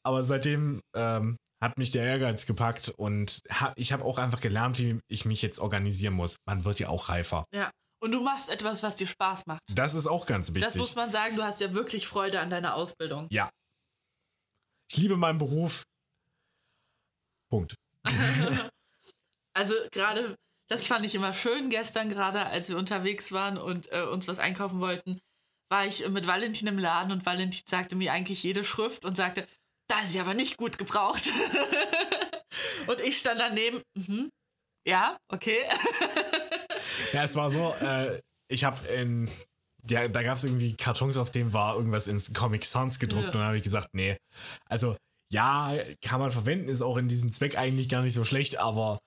[0.03, 4.79] Aber seitdem ähm, hat mich der Ehrgeiz gepackt und hab, ich habe auch einfach gelernt,
[4.79, 6.37] wie ich mich jetzt organisieren muss.
[6.45, 7.45] Man wird ja auch reifer.
[7.53, 7.71] Ja.
[8.03, 9.61] Und du machst etwas, was dir Spaß macht.
[9.73, 10.63] Das ist auch ganz wichtig.
[10.63, 13.27] Das muss man sagen, du hast ja wirklich Freude an deiner Ausbildung.
[13.31, 13.49] ja.
[14.91, 15.83] Ich liebe meinen Beruf.
[17.49, 17.75] Punkt.
[19.57, 20.35] Also gerade,
[20.69, 24.37] das fand ich immer schön gestern, gerade als wir unterwegs waren und äh, uns was
[24.37, 25.21] einkaufen wollten,
[25.71, 29.47] war ich mit Valentin im Laden und Valentin sagte mir eigentlich jede Schrift und sagte,
[29.87, 31.31] da ist sie aber nicht gut gebraucht.
[32.87, 34.29] und ich stand daneben, mhm,
[34.85, 35.59] ja, okay.
[37.13, 38.19] Ja, es war so, äh,
[38.49, 39.29] ich habe in.
[39.89, 43.29] Ja, da gab es irgendwie Kartons, auf denen war irgendwas ins Comic Sans gedruckt Ja.
[43.29, 44.17] und dann habe ich gesagt, nee.
[44.69, 44.97] Also,
[45.29, 48.99] ja, kann man verwenden, ist auch in diesem Zweck eigentlich gar nicht so schlecht, aber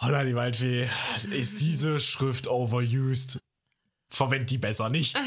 [0.00, 0.88] holla die Waldfee,
[1.30, 3.40] ist diese Schrift overused?
[4.08, 5.16] Verwend die besser nicht.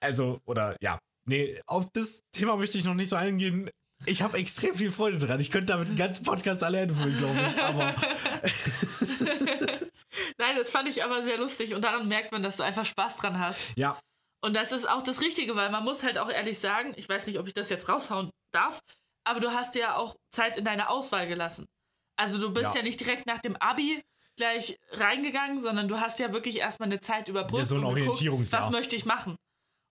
[0.00, 0.98] Also, oder ja.
[1.26, 3.68] Nee, auf das Thema möchte ich noch nicht so eingehen.
[4.06, 5.40] Ich habe extrem viel Freude dran.
[5.40, 7.60] Ich könnte damit einen ganzen Podcast alleine füllen, glaube ich.
[7.60, 7.94] Aber
[10.38, 13.16] Nein, das fand ich aber sehr lustig und daran merkt man, dass du einfach Spaß
[13.16, 13.60] dran hast.
[13.74, 13.98] Ja,
[14.40, 17.26] Und das ist auch das Richtige, weil man muss halt auch ehrlich sagen, ich weiß
[17.26, 18.80] nicht, ob ich das jetzt raushauen darf,
[19.24, 21.66] aber du hast dir ja auch Zeit in deine Auswahl gelassen.
[22.16, 22.76] Also du bist Ja.
[22.76, 24.02] ja, nicht direkt nach dem Abi
[24.36, 27.86] gleich reingegangen, sondern du hast ja wirklich erstmal eine Zeit überbrückt Ja, so ein und
[27.86, 28.62] Orientierungsjahr.
[28.62, 29.36] was möchte ich machen.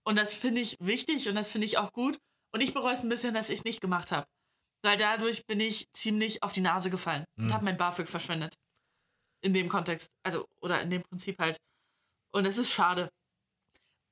[0.06, 2.18] Und das finde ich wichtig und das finde ich auch gut.
[2.54, 4.26] Und ich bereue es ein bisschen, dass ich es nicht gemacht habe.
[4.82, 7.54] Weil dadurch bin ich ziemlich auf die Nase gefallen und Mhm.
[7.54, 8.54] habe mein BAföG verschwendet.
[9.42, 10.10] In dem Kontext.
[10.24, 11.58] Also, oder in dem Prinzip halt.
[12.32, 13.10] Und es ist schade.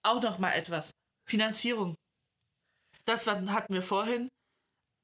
[0.06, 0.92] Auch noch mal etwas.
[1.28, 1.96] Finanzierung.
[3.06, 4.30] Das war, hatten wir vorhin.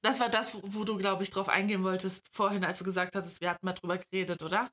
[0.04, 3.16] Das war das, wo, wo du, glaube ich, drauf eingehen wolltest vorhin, als du gesagt
[3.16, 4.70] hattest, wir hatten mal drüber geredet, oder?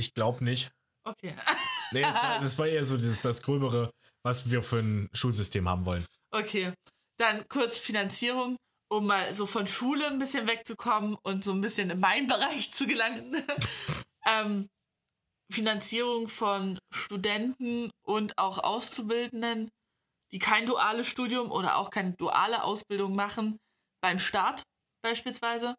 [0.00, 0.72] ich glaube nicht.
[1.04, 1.34] Okay.
[1.92, 3.90] Nee, das war, das war eher so das, das Gröbere,
[4.22, 6.06] was wir für ein Schulsystem haben wollen.
[6.30, 6.72] Okay.
[7.18, 8.56] Dann kurz Finanzierung,
[8.88, 12.70] um mal so von Schule ein bisschen wegzukommen und so ein bisschen in meinen Bereich
[12.70, 13.44] zu gelangen.
[14.24, 14.68] ähm,
[15.50, 19.70] Finanzierung von Studenten und auch Auszubildenden,
[20.32, 23.58] die kein duales Studium oder auch keine duale Ausbildung machen,
[24.00, 24.62] beim Staat
[25.02, 25.74] beispielsweise,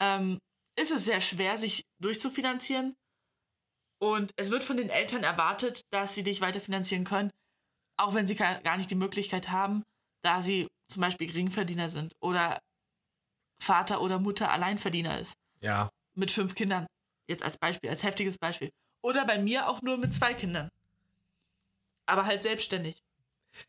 [0.00, 0.38] ähm,
[0.78, 2.94] ist es sehr schwer, sich durchzufinanzieren.
[4.00, 7.32] Und es wird von den Eltern erwartet, dass sie dich weiterfinanzieren können,
[7.98, 9.82] auch wenn sie gar nicht die Möglichkeit haben,
[10.22, 12.60] da sie zum Beispiel Geringverdiener sind oder
[13.60, 16.86] Vater oder Mutter Alleinverdiener ist Ja, mit fünf Kindern.
[17.28, 18.70] Jetzt als Beispiel, als heftiges Beispiel.
[19.02, 20.70] Oder bei mir auch nur mit zwei Kindern.
[22.06, 23.02] Aber halt selbstständig.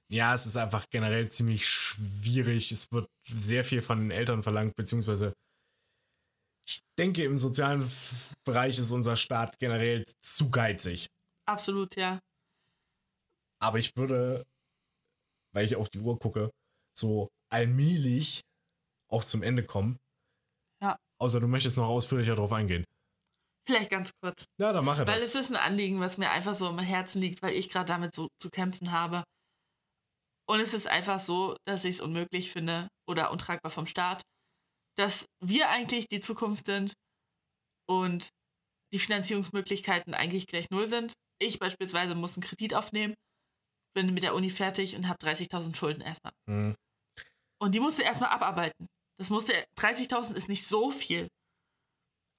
[0.09, 2.71] ja, es ist einfach generell ziemlich schwierig.
[2.71, 5.33] Es wird sehr viel von den Eltern verlangt, beziehungsweise
[6.65, 7.89] ich denke, im sozialen
[8.43, 11.09] Bereich ist unser Staat generell zu geizig.
[11.47, 12.19] Absolut, ja.
[13.59, 14.45] Aber ich würde,
[15.53, 16.51] weil ich auf die Uhr gucke,
[16.95, 18.41] so allmählich
[19.09, 19.97] auch zum Ende kommen.
[20.81, 20.97] Ja.
[21.19, 22.85] Außer du möchtest noch ausführlicher drauf eingehen.
[23.69, 24.45] Vielleicht ganz kurz.
[24.59, 25.25] Ja, dann mache Weil das.
[25.25, 28.15] es ist ein Anliegen, was mir einfach so im Herzen liegt, weil ich gerade damit
[28.15, 29.23] so zu kämpfen habe.
[30.49, 34.23] Und es ist einfach so, dass ich es unmöglich finde oder untragbar vom Staat,
[34.97, 36.93] dass wir eigentlich die Zukunft sind
[37.87, 38.29] und
[38.91, 41.13] die Finanzierungsmöglichkeiten eigentlich gleich null sind.
[41.39, 43.13] Ich beispielsweise muss einen Kredit aufnehmen,
[43.95, 46.33] bin mit der Uni fertig und habe 30.000 Schulden erstmal.
[46.49, 46.75] Hm.
[47.61, 48.87] Und die musste erstmal abarbeiten.
[49.19, 51.27] Das musste 30.000 ist nicht so viel,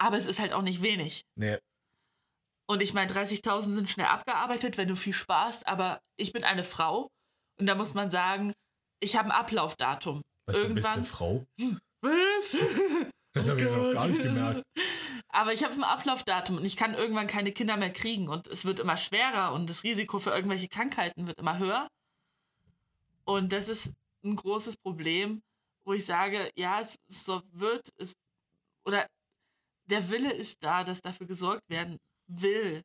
[0.00, 1.22] aber es ist halt auch nicht wenig.
[1.36, 1.58] Nee,
[2.68, 6.64] Und ich meine, 30.000 sind schnell abgearbeitet, wenn du viel sparst, aber ich bin eine
[6.64, 7.08] Frau
[7.58, 8.52] und da muss man sagen,
[9.00, 10.22] ich habe ein Ablaufdatum.
[10.46, 10.92] was, du bist Irgendwann.
[10.94, 11.46] eine Frau?
[12.02, 12.56] Was?
[13.32, 14.62] Das habe ich Oh noch gar nicht gemerkt.
[15.28, 18.64] Aber ich habe ein Ablaufdatum und ich kann irgendwann keine Kinder mehr kriegen und es
[18.64, 21.86] wird immer schwerer und das Risiko für irgendwelche Krankheiten wird immer höher.
[23.24, 23.92] Und das ist
[24.24, 25.42] ein großes Problem,
[25.84, 28.14] wo ich sage, ja, es so wird, es
[28.84, 29.06] oder
[29.90, 32.82] der Wille ist da, dass dafür gesorgt werden will,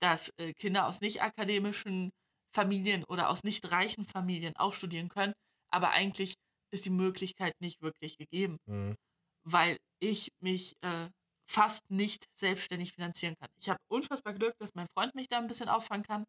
[0.00, 2.10] dass äh, Kinder aus nicht akademischen
[2.54, 5.34] Familien oder aus nicht reichen Familien auch studieren können,
[5.72, 6.34] aber eigentlich
[6.72, 8.96] ist die Möglichkeit nicht wirklich gegeben Hm.
[9.44, 11.08] weil ich mich äh,
[11.50, 13.50] fast nicht selbstständig finanzieren kann.
[13.60, 16.24] Ich habe unfassbar Glück, dass mein Freund mich da ein bisschen auffangen kann.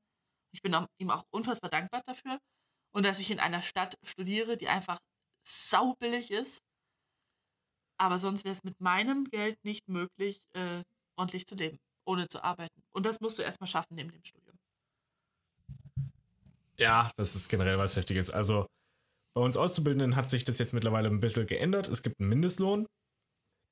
[0.53, 2.39] Ich bin ihm auch unfassbar dankbar dafür.
[2.93, 4.99] Und dass ich in einer Stadt studiere, die einfach
[5.47, 6.59] saubillig ist.
[8.01, 10.81] Aber sonst wäre es mit meinem Geld nicht möglich, äh,
[11.17, 12.81] ordentlich zu leben, ohne zu arbeiten.
[12.93, 14.57] Und das musst du erstmal schaffen neben dem Studium.
[16.77, 18.31] Ja, das ist generell was Heftiges.
[18.31, 18.65] Also
[19.35, 21.89] bei uns Auszubildenden hat sich das jetzt mittlerweile ein bisschen geändert.
[21.89, 22.87] Es gibt einen Mindestlohn.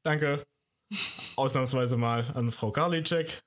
[0.04, 0.46] Danke.
[1.36, 3.42] Ausnahmsweise mal an Frau Karliczek,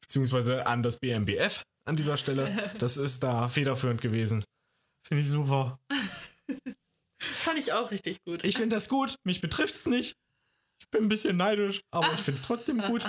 [0.00, 2.72] beziehungsweise an das BMBF an dieser Stelle.
[2.78, 4.42] Das ist da federführend gewesen.
[5.06, 5.78] Finde ich super.
[7.20, 8.44] Das fand ich auch richtig gut.
[8.44, 9.16] Ich finde das gut.
[9.24, 10.16] Mich betrifft es nicht.
[10.80, 13.04] Ich bin ein bisschen neidisch, aber ich finde es trotzdem gut.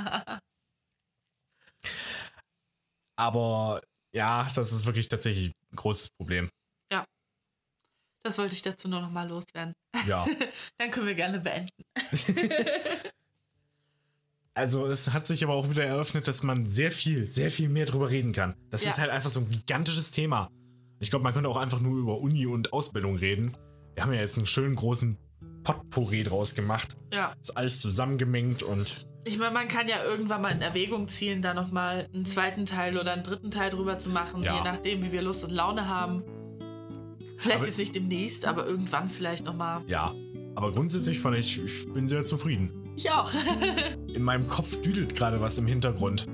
[3.15, 3.81] Aber
[4.13, 6.49] ja, das ist wirklich tatsächlich ein großes Problem.
[8.23, 9.73] das wollte ich dazu nur noch mal loswerden.
[10.05, 10.27] Ja.
[10.77, 11.71] Dann können wir gerne beenden.
[14.53, 17.85] Also es hat sich aber auch wieder eröffnet, dass man sehr viel, sehr viel mehr
[17.85, 18.53] drüber reden kann.
[18.69, 18.91] Das Ja.
[18.91, 20.51] ist halt einfach so ein gigantisches Thema.
[20.99, 23.55] Ich glaube, man könnte auch einfach nur über Uni und Ausbildung reden.
[23.95, 25.17] Wir haben ja jetzt einen schönen großen
[25.63, 26.95] Potpourri draus gemacht.
[27.13, 27.33] Ja.
[27.41, 31.53] Ist alles zusammengemengt und Ich meine, man kann ja irgendwann mal in Erwägung ziehen, da
[31.53, 34.57] nochmal einen zweiten Teil oder einen dritten Teil drüber zu machen, Ja.
[34.57, 36.23] je nachdem, wie wir Lust und Laune haben.
[37.37, 39.81] Vielleicht Aber- jetzt nicht demnächst, aber irgendwann vielleicht nochmal.
[39.87, 40.13] ja.
[40.53, 42.91] Aber grundsätzlich fand ich, ich bin sehr zufrieden.
[42.97, 43.31] Ich auch.
[44.13, 46.27] In meinem Kopf düdelt gerade was im Hintergrund.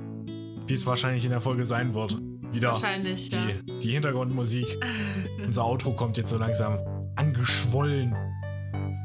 [0.66, 2.18] Wie es wahrscheinlich in der Folge sein wird.
[2.52, 3.78] Wieder Wahrscheinlich, die, ja.
[3.80, 4.66] die Hintergrundmusik.
[5.46, 6.80] Unser Outro kommt jetzt so langsam
[7.18, 8.16] angeschwollen.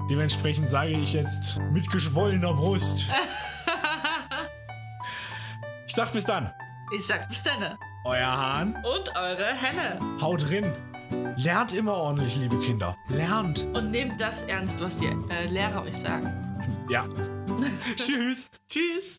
[0.10, 3.06] Dementsprechend sage ich jetzt mit geschwollener Brust.
[5.86, 6.52] Ich sag bis dann.
[6.96, 7.78] Ich sag bis dann.
[8.06, 8.74] Euer Hahn.
[8.78, 10.00] Und eure Henne.
[10.20, 10.74] Haut drin.
[11.36, 12.98] Lernt immer ordentlich, liebe Kinder.
[13.10, 13.68] Lernt.
[13.74, 16.58] Und nehmt das ernst, was die äh, Lehrer euch sagen.
[16.90, 17.08] Ja.
[17.96, 18.50] Tschüss.
[18.70, 19.18] Tschüss.